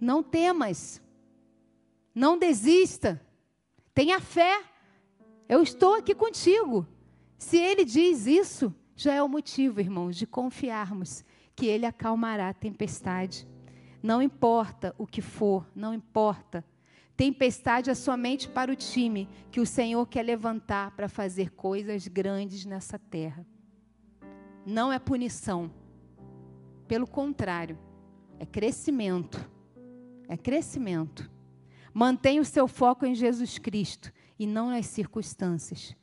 [0.01, 1.03] Não temas,
[2.15, 3.21] não desista.
[3.93, 4.63] Tenha fé.
[5.49, 6.87] Eu estou aqui contigo.
[7.37, 12.55] Se ele diz isso, já é o motivo, irmãos, de confiarmos que ele acalmará a
[12.55, 13.47] tempestade.
[14.03, 16.65] Não importa o que for, não importa.
[17.17, 22.65] Tempestade é somente para o time que o Senhor quer levantar para fazer coisas grandes
[22.65, 23.47] nessa terra.
[24.67, 25.71] Não é punição.
[26.89, 27.79] Pelo contrário,
[28.39, 29.49] é crescimento.
[30.29, 31.31] É crescimento.
[31.95, 35.95] Mantenha o seu foco em Jesus Cristo e não nas circunstâncias,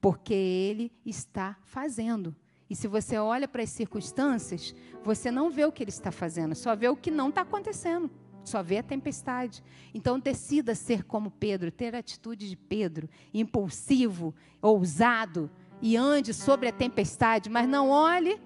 [0.00, 2.34] porque Ele está fazendo.
[2.70, 4.72] E se você olha para as circunstâncias,
[5.02, 8.08] você não vê o que Ele está fazendo, só vê o que não está acontecendo,
[8.44, 9.60] só vê a tempestade.
[9.92, 14.32] Então decida ser como Pedro, ter a atitude de Pedro, impulsivo,
[14.62, 15.50] ousado,
[15.82, 18.40] e ande sobre a tempestade, mas não olhe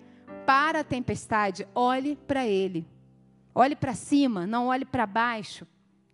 [0.46, 2.86] para a tempestade, olhe para Ele.
[3.54, 5.66] Olhe para cima, não olhe para baixo.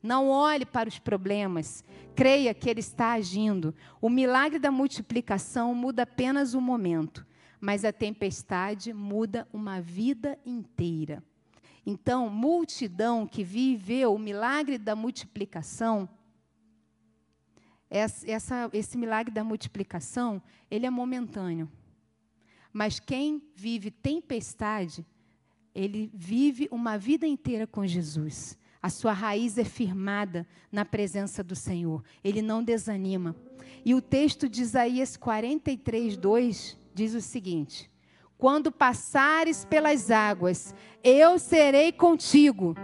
[0.02, 1.84] Não olhe para os problemas.
[2.14, 3.74] Creia que Ele está agindo.
[4.00, 7.26] O milagre da multiplicação muda apenas um momento,
[7.60, 11.22] mas a tempestade muda uma vida inteira.
[11.84, 16.08] Então, multidão que viveu o milagre da multiplicação,
[17.88, 21.70] essa, esse milagre da multiplicação, ele é momentâneo.
[22.72, 25.04] Mas quem vive tempestade,
[25.74, 28.56] ele vive uma vida inteira com Jesus.
[28.82, 32.02] A sua raiz é firmada na presença do Senhor.
[32.24, 33.36] Ele não desanima.
[33.84, 37.90] E o texto de Isaías 43, 2 diz o seguinte:
[38.38, 40.74] Quando passares pelas águas,
[41.04, 42.74] eu serei contigo.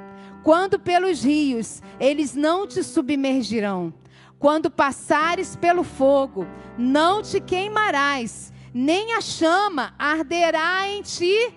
[0.42, 3.92] Quando pelos rios, eles não te submergirão.
[4.38, 11.54] Quando passares pelo fogo, não te queimarás, nem a chama arderá em ti.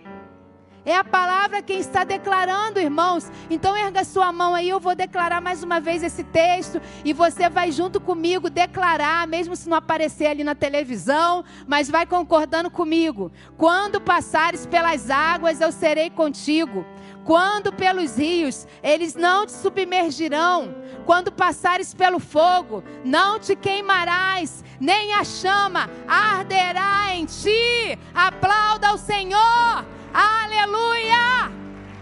[0.86, 3.32] É a palavra quem está declarando, irmãos.
[3.50, 7.50] Então erga sua mão aí, eu vou declarar mais uma vez esse texto e você
[7.50, 13.32] vai junto comigo declarar, mesmo se não aparecer ali na televisão, mas vai concordando comigo.
[13.58, 16.86] Quando passares pelas águas, eu serei contigo.
[17.26, 20.74] Quando pelos rios, eles não te submergirão.
[21.06, 28.00] Quando passares pelo fogo, não te queimarás, nem a chama arderá em ti.
[28.16, 29.86] Aplauda o Senhor.
[30.14, 31.52] Aleluia!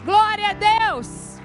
[0.05, 1.39] Glória a Deus!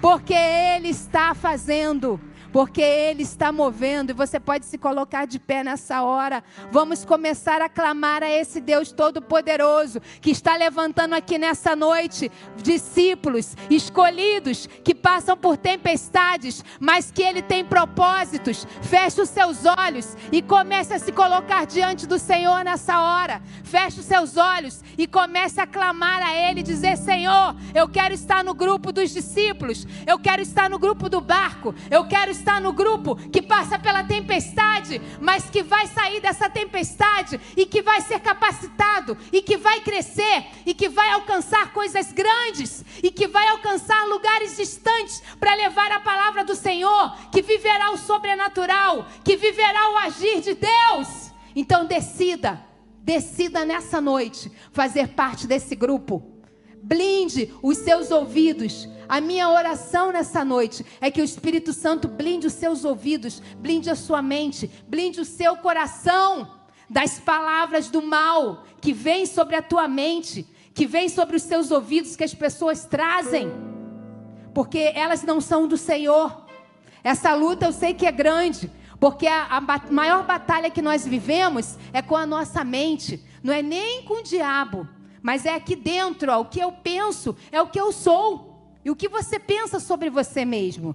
[0.00, 2.20] Porque Ele está fazendo
[2.54, 6.40] porque Ele está movendo e você pode se colocar de pé nessa hora.
[6.70, 12.30] Vamos começar a clamar a esse Deus Todo-Poderoso que está levantando aqui nessa noite
[12.62, 18.64] discípulos escolhidos que passam por tempestades, mas que Ele tem propósitos.
[18.82, 23.42] Feche os seus olhos e comece a se colocar diante do Senhor nessa hora.
[23.64, 28.44] Feche os seus olhos e comece a clamar a Ele, dizer: Senhor, eu quero estar
[28.44, 32.60] no grupo dos discípulos, eu quero estar no grupo do barco, eu quero estar está
[32.60, 38.02] no grupo que passa pela tempestade, mas que vai sair dessa tempestade e que vai
[38.02, 43.48] ser capacitado e que vai crescer e que vai alcançar coisas grandes e que vai
[43.48, 49.90] alcançar lugares distantes para levar a palavra do Senhor, que viverá o sobrenatural, que viverá
[49.92, 51.32] o agir de Deus.
[51.56, 52.62] Então decida,
[52.98, 56.33] decida nessa noite fazer parte desse grupo.
[56.84, 58.86] Blinde os seus ouvidos.
[59.08, 63.88] A minha oração nessa noite é que o Espírito Santo blinde os seus ouvidos, blinde
[63.88, 66.46] a sua mente, blinde o seu coração
[66.90, 71.70] das palavras do mal que vêm sobre a tua mente, que vêm sobre os seus
[71.70, 73.50] ouvidos que as pessoas trazem,
[74.52, 76.44] porque elas não são do Senhor.
[77.02, 78.70] Essa luta eu sei que é grande,
[79.00, 83.62] porque a, a maior batalha que nós vivemos é com a nossa mente, não é
[83.62, 84.86] nem com o diabo,
[85.24, 88.76] mas é aqui dentro, ó, o que eu penso é o que eu sou.
[88.84, 90.94] E o que você pensa sobre você mesmo?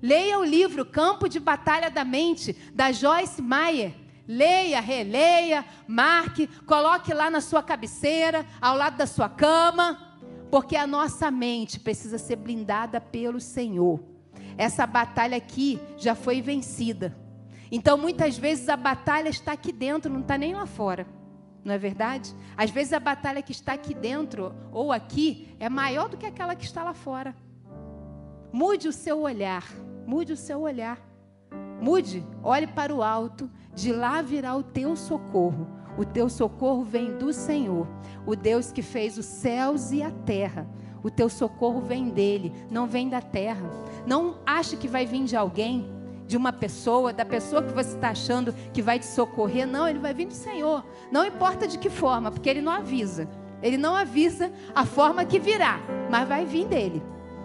[0.00, 3.92] Leia o livro Campo de Batalha da Mente, da Joyce Meyer.
[4.26, 10.16] Leia, releia, marque, coloque lá na sua cabeceira, ao lado da sua cama,
[10.50, 14.00] porque a nossa mente precisa ser blindada pelo Senhor.
[14.56, 17.14] Essa batalha aqui já foi vencida.
[17.70, 21.06] Então, muitas vezes a batalha está aqui dentro, não está nem lá fora.
[21.64, 22.34] Não é verdade?
[22.56, 26.56] Às vezes a batalha que está aqui dentro ou aqui é maior do que aquela
[26.56, 27.34] que está lá fora.
[28.52, 29.64] Mude o seu olhar.
[30.06, 30.98] Mude o seu olhar.
[31.80, 35.66] Mude, olhe para o alto, de lá virá o teu socorro.
[35.98, 37.86] O teu socorro vem do Senhor,
[38.24, 40.66] o Deus que fez os céus e a terra.
[41.02, 43.68] O teu socorro vem dele, não vem da terra.
[44.06, 45.90] Não ache que vai vir de alguém
[46.26, 49.66] de uma pessoa, da pessoa que você está achando que vai te socorrer.
[49.66, 50.84] Não, ele vai vir do Senhor.
[51.10, 53.28] Não importa de que forma, porque ele não avisa.
[53.62, 57.02] Ele não avisa a forma que virá, mas vai vir dele.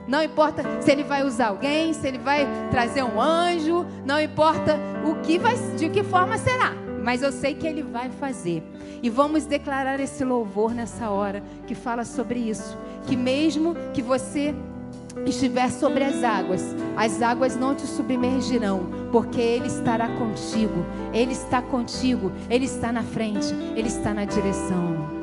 [0.07, 4.79] Não importa se ele vai usar alguém, se ele vai trazer um anjo, não importa
[5.05, 6.73] o que vai, de que forma será,
[7.03, 8.63] mas eu sei que ele vai fazer.
[9.03, 14.55] E vamos declarar esse louvor nessa hora que fala sobre isso, que mesmo que você
[15.25, 20.85] estiver sobre as águas, as águas não te submergirão, porque Ele estará contigo.
[21.13, 25.17] Ele está contigo, Ele está na frente, Ele está na direção.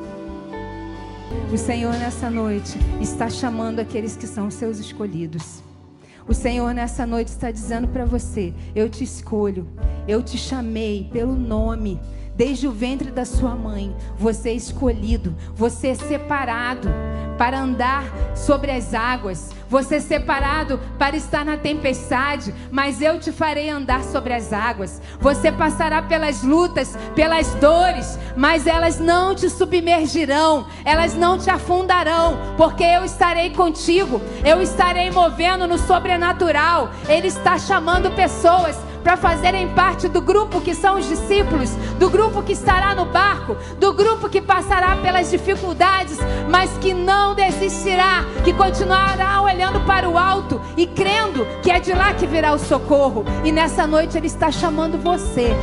[1.51, 5.63] O Senhor nessa noite está chamando aqueles que são seus escolhidos.
[6.27, 9.67] O Senhor nessa noite está dizendo para você: Eu te escolho,
[10.07, 11.99] eu te chamei pelo nome.
[12.35, 16.89] Desde o ventre da sua mãe, você é escolhido, você é separado
[17.37, 18.03] para andar
[18.35, 24.03] sobre as águas, você é separado para estar na tempestade, mas eu te farei andar
[24.03, 25.01] sobre as águas.
[25.19, 32.37] Você passará pelas lutas, pelas dores, mas elas não te submergirão, elas não te afundarão,
[32.57, 36.89] porque eu estarei contigo, eu estarei movendo no sobrenatural.
[37.09, 42.41] Ele está chamando pessoas para fazerem parte do grupo que são os discípulos, do grupo
[42.41, 46.17] que estará no barco, do grupo que passará pelas dificuldades,
[46.49, 51.93] mas que não desistirá, que continuará olhando para o alto e crendo que é de
[51.93, 53.23] lá que virá o socorro.
[53.43, 55.55] E nessa noite Ele está chamando você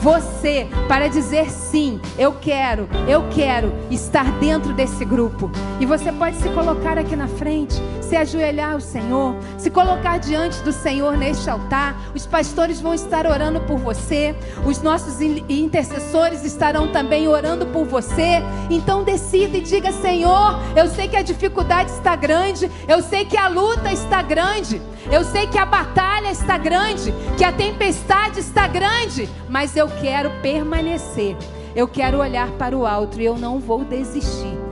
[0.00, 5.50] você para dizer sim, eu quero, eu quero estar dentro desse grupo.
[5.80, 7.74] E você pode se colocar aqui na frente,
[8.08, 11.94] se ajoelhar ao Senhor, se colocar diante do Senhor neste altar.
[12.14, 14.34] Os pastores vão estar orando por você,
[14.64, 18.42] os nossos intercessores estarão também orando por você.
[18.70, 23.36] Então decida e diga: Senhor, eu sei que a dificuldade está grande, eu sei que
[23.36, 24.80] a luta está grande,
[25.12, 30.30] eu sei que a batalha está grande, que a tempestade está grande, mas eu quero
[30.40, 31.36] permanecer.
[31.76, 34.67] Eu quero olhar para o alto e eu não vou desistir.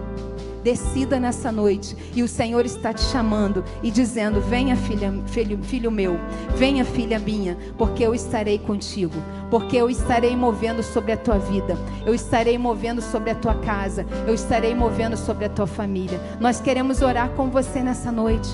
[0.67, 5.93] Decida nessa noite e o Senhor está te chamando e dizendo: Venha, filha, filho, filho
[5.93, 6.19] meu,
[6.57, 9.15] venha, filha minha, porque eu estarei contigo,
[9.49, 14.05] porque eu estarei movendo sobre a tua vida, eu estarei movendo sobre a tua casa,
[14.27, 16.21] eu estarei movendo sobre a tua família.
[16.41, 18.51] Nós queremos orar com você nessa noite.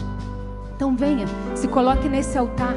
[0.77, 2.75] Então venha, se coloque nesse altar,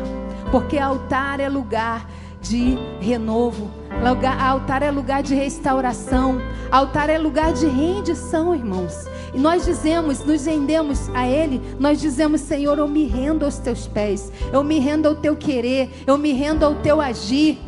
[0.50, 2.08] porque altar é lugar
[2.42, 3.70] de renovo.
[4.08, 6.40] Lugar, altar é lugar de restauração.
[6.72, 9.08] Altar é lugar de rendição, irmãos.
[9.36, 13.86] E nós dizemos, nos rendemos a Ele, nós dizemos, Senhor, eu me rendo aos teus
[13.86, 17.60] pés, eu me rendo ao teu querer, eu me rendo ao teu agir.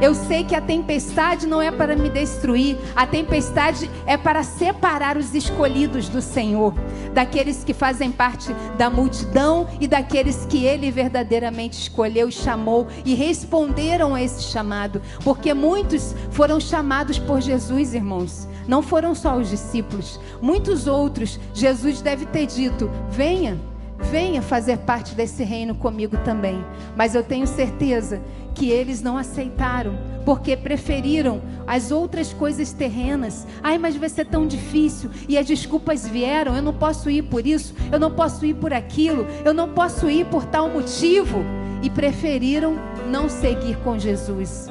[0.00, 5.16] Eu sei que a tempestade não é para me destruir, a tempestade é para separar
[5.16, 6.72] os escolhidos do Senhor,
[7.12, 14.14] daqueles que fazem parte da multidão e daqueles que Ele verdadeiramente escolheu, chamou e responderam
[14.14, 18.46] a esse chamado, porque muitos foram chamados por Jesus, irmãos.
[18.68, 21.38] Não foram só os discípulos, muitos outros.
[21.54, 23.58] Jesus deve ter dito: venha.
[23.98, 26.62] Venha fazer parte desse reino comigo também.
[26.94, 28.20] Mas eu tenho certeza
[28.54, 33.46] que eles não aceitaram, porque preferiram as outras coisas terrenas.
[33.62, 35.10] Ai, mas vai ser tão difícil.
[35.28, 38.72] E as desculpas vieram: eu não posso ir por isso, eu não posso ir por
[38.72, 41.44] aquilo, eu não posso ir por tal motivo.
[41.82, 42.76] E preferiram
[43.08, 44.68] não seguir com Jesus.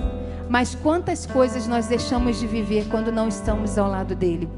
[0.49, 4.49] Mas quantas coisas nós deixamos de viver quando não estamos ao lado dele?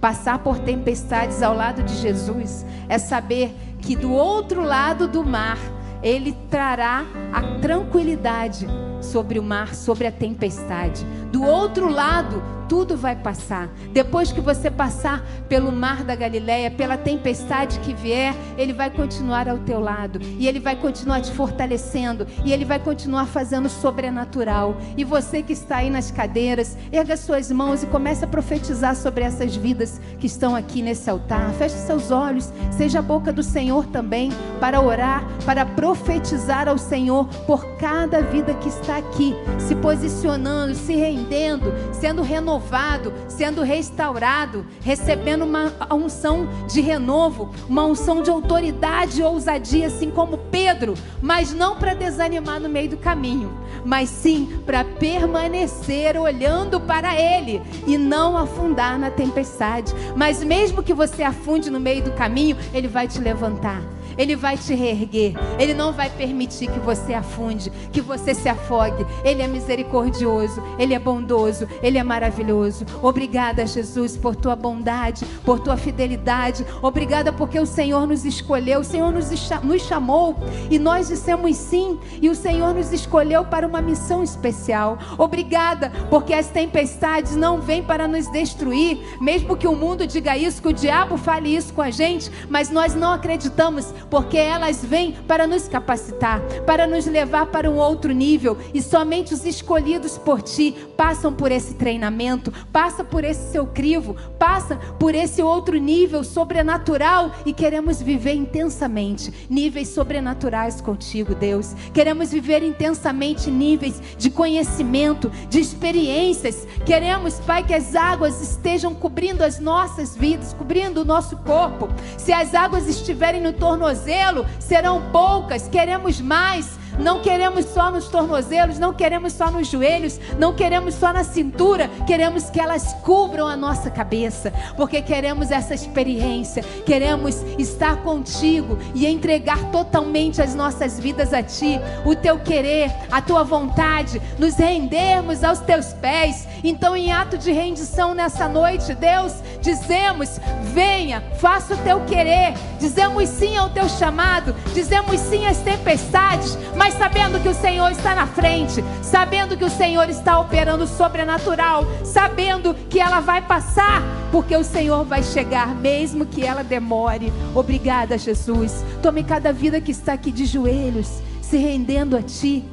[0.00, 5.58] Passar por tempestades ao lado de Jesus é saber que do outro lado do mar
[6.02, 8.66] ele trará a tranquilidade
[9.02, 11.04] sobre o mar, sobre a tempestade.
[11.30, 12.42] Do outro lado,
[12.72, 13.68] tudo vai passar.
[13.92, 19.46] Depois que você passar pelo mar da Galileia, pela tempestade que vier, ele vai continuar
[19.46, 24.74] ao teu lado e ele vai continuar te fortalecendo e ele vai continuar fazendo sobrenatural.
[24.96, 29.22] E você que está aí nas cadeiras, erga suas mãos e comece a profetizar sobre
[29.22, 31.52] essas vidas que estão aqui nesse altar.
[31.58, 34.30] Feche seus olhos, seja a boca do Senhor também
[34.60, 40.94] para orar, para profetizar ao Senhor por cada vida que está aqui, se posicionando, se
[40.94, 49.20] rendendo, sendo renovado renovado, sendo restaurado, recebendo uma unção de renovo, uma unção de autoridade
[49.20, 53.52] e ousadia, assim como Pedro, mas não para desanimar no meio do caminho,
[53.84, 59.94] mas sim para permanecer olhando para Ele e não afundar na tempestade.
[60.16, 63.82] Mas mesmo que você afunde no meio do caminho, Ele vai te levantar.
[64.22, 65.34] Ele vai te reerguer.
[65.58, 69.04] Ele não vai permitir que você afunde, que você se afogue.
[69.24, 72.86] Ele é misericordioso, ele é bondoso, ele é maravilhoso.
[73.02, 76.64] Obrigada, Jesus, por tua bondade, por tua fidelidade.
[76.80, 79.28] Obrigada porque o Senhor nos escolheu, o Senhor nos,
[79.64, 80.36] nos chamou
[80.70, 84.98] e nós dissemos sim, e o Senhor nos escolheu para uma missão especial.
[85.18, 90.62] Obrigada porque as tempestades não vêm para nos destruir, mesmo que o mundo diga isso,
[90.62, 95.12] que o diabo fale isso com a gente, mas nós não acreditamos porque elas vêm
[95.26, 100.42] para nos capacitar, para nos levar para um outro nível, e somente os escolhidos por
[100.42, 106.22] ti passam por esse treinamento, passa por esse seu crivo, passa por esse outro nível
[106.24, 111.72] sobrenatural e queremos viver intensamente níveis sobrenaturais contigo, Deus.
[111.94, 116.68] Queremos viver intensamente níveis de conhecimento, de experiências.
[116.84, 121.88] Queremos, Pai, que as águas estejam cobrindo as nossas vidas, cobrindo o nosso corpo.
[122.18, 126.81] Se as águas estiverem no torno tornozelo serão poucas, queremos mais.
[126.98, 131.88] Não queremos só nos tornozelos, não queremos só nos joelhos, não queremos só na cintura,
[132.06, 139.06] queremos que elas cubram a nossa cabeça, porque queremos essa experiência, queremos estar contigo e
[139.06, 145.42] entregar totalmente as nossas vidas a ti, o teu querer, a tua vontade, nos rendermos
[145.42, 146.46] aos teus pés.
[146.64, 150.40] Então, em ato de rendição nessa noite, Deus, dizemos:
[150.74, 152.54] venha, faça o teu querer.
[152.78, 158.14] Dizemos sim ao teu chamado, dizemos sim às tempestades, mas sabendo que o Senhor está
[158.14, 164.56] na frente, sabendo que o Senhor está operando sobrenatural, sabendo que ela vai passar, porque
[164.56, 167.32] o Senhor vai chegar, mesmo que ela demore.
[167.54, 168.84] Obrigada, Jesus.
[169.02, 172.64] Tome cada vida que está aqui de joelhos, se rendendo a Ti.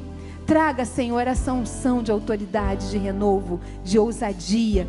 [0.46, 4.88] Traga, Senhor, essa unção de autoridade, de renovo, de ousadia,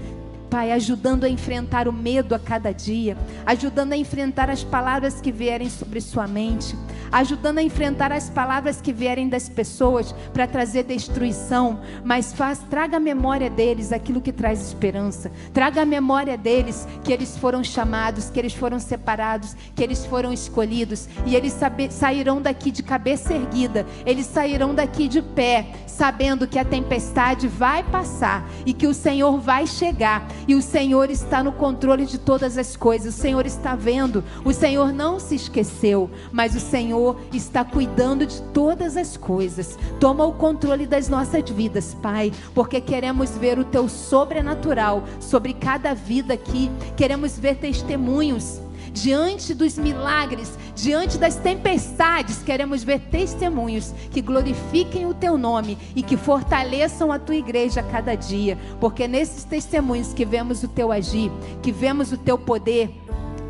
[0.52, 5.32] Pai, ajudando a enfrentar o medo a cada dia, ajudando a enfrentar as palavras que
[5.32, 6.76] vierem sobre sua mente,
[7.10, 12.98] ajudando a enfrentar as palavras que vierem das pessoas para trazer destruição, mas faz, traga
[12.98, 15.32] a memória deles aquilo que traz esperança.
[15.54, 20.34] Traga a memória deles que eles foram chamados, que eles foram separados, que eles foram
[20.34, 21.58] escolhidos e eles
[21.90, 27.84] sairão daqui de cabeça erguida, eles sairão daqui de pé, sabendo que a tempestade vai
[27.84, 32.58] passar e que o Senhor vai chegar e o Senhor está no controle de todas
[32.58, 33.16] as coisas.
[33.16, 34.24] O Senhor está vendo.
[34.44, 39.78] O Senhor não se esqueceu, mas o Senhor está cuidando de todas as coisas.
[40.00, 45.94] Toma o controle das nossas vidas, Pai, porque queremos ver o teu sobrenatural sobre cada
[45.94, 46.70] vida aqui.
[46.96, 48.60] Queremos ver testemunhos
[48.94, 56.04] diante dos milagres, diante das tempestades, queremos ver testemunhos que glorifiquem o teu nome e
[56.04, 60.92] que fortaleçam a tua igreja a cada dia, porque nesses testemunhos que vemos o teu
[60.92, 61.32] agir,
[61.62, 62.94] que vemos o teu poder,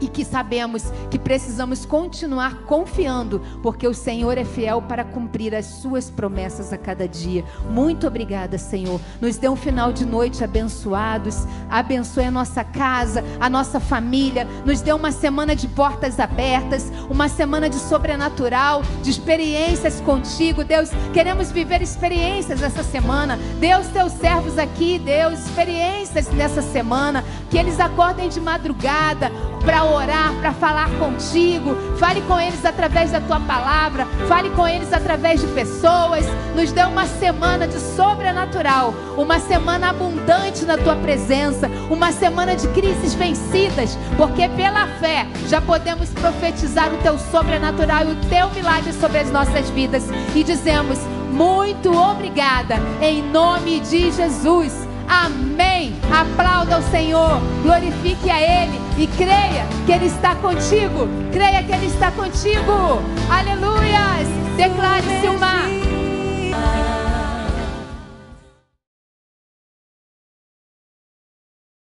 [0.02, 5.66] e que sabemos que precisamos continuar confiando, porque o Senhor é fiel para cumprir as
[5.66, 7.46] suas promessas a cada dia.
[7.70, 9.00] Muito obrigada, Senhor.
[9.22, 11.46] Nos dê um final de noite abençoados.
[11.70, 14.48] Abençoe a nossa casa, a nossa família.
[14.66, 20.90] Nos dê uma semana de portas abertas, uma semana de sobrenatural, de experiências contigo, Deus.
[21.14, 23.38] Queremos viver experiências essa semana.
[23.60, 27.24] Deus, teus servos aqui, Deus, experiências nessa semana.
[27.50, 29.30] Que eles acordem de madrugada
[29.64, 31.76] para orar, para falar contigo.
[31.98, 36.26] Fale com eles através da tua palavra, fale com eles através de pessoas.
[36.56, 42.68] Nos dê uma semana de sobrenatural, uma semana abundante na tua presença, uma semana de
[42.70, 48.94] crises vencidas, porque pela fé já podemos profetizar o teu sobrenatural e o teu milagre
[48.94, 50.04] sobre as nossas vidas
[50.36, 51.00] e dizemos:
[51.32, 54.91] muito obrigada em nome de Jesus.
[55.08, 55.94] Amém.
[56.12, 61.08] Aplauda o Senhor, glorifique a Ele e creia que Ele está contigo.
[61.32, 63.02] Creia que Ele está contigo.
[63.30, 64.28] Aleluias.
[64.58, 67.01] Declare-se o mar.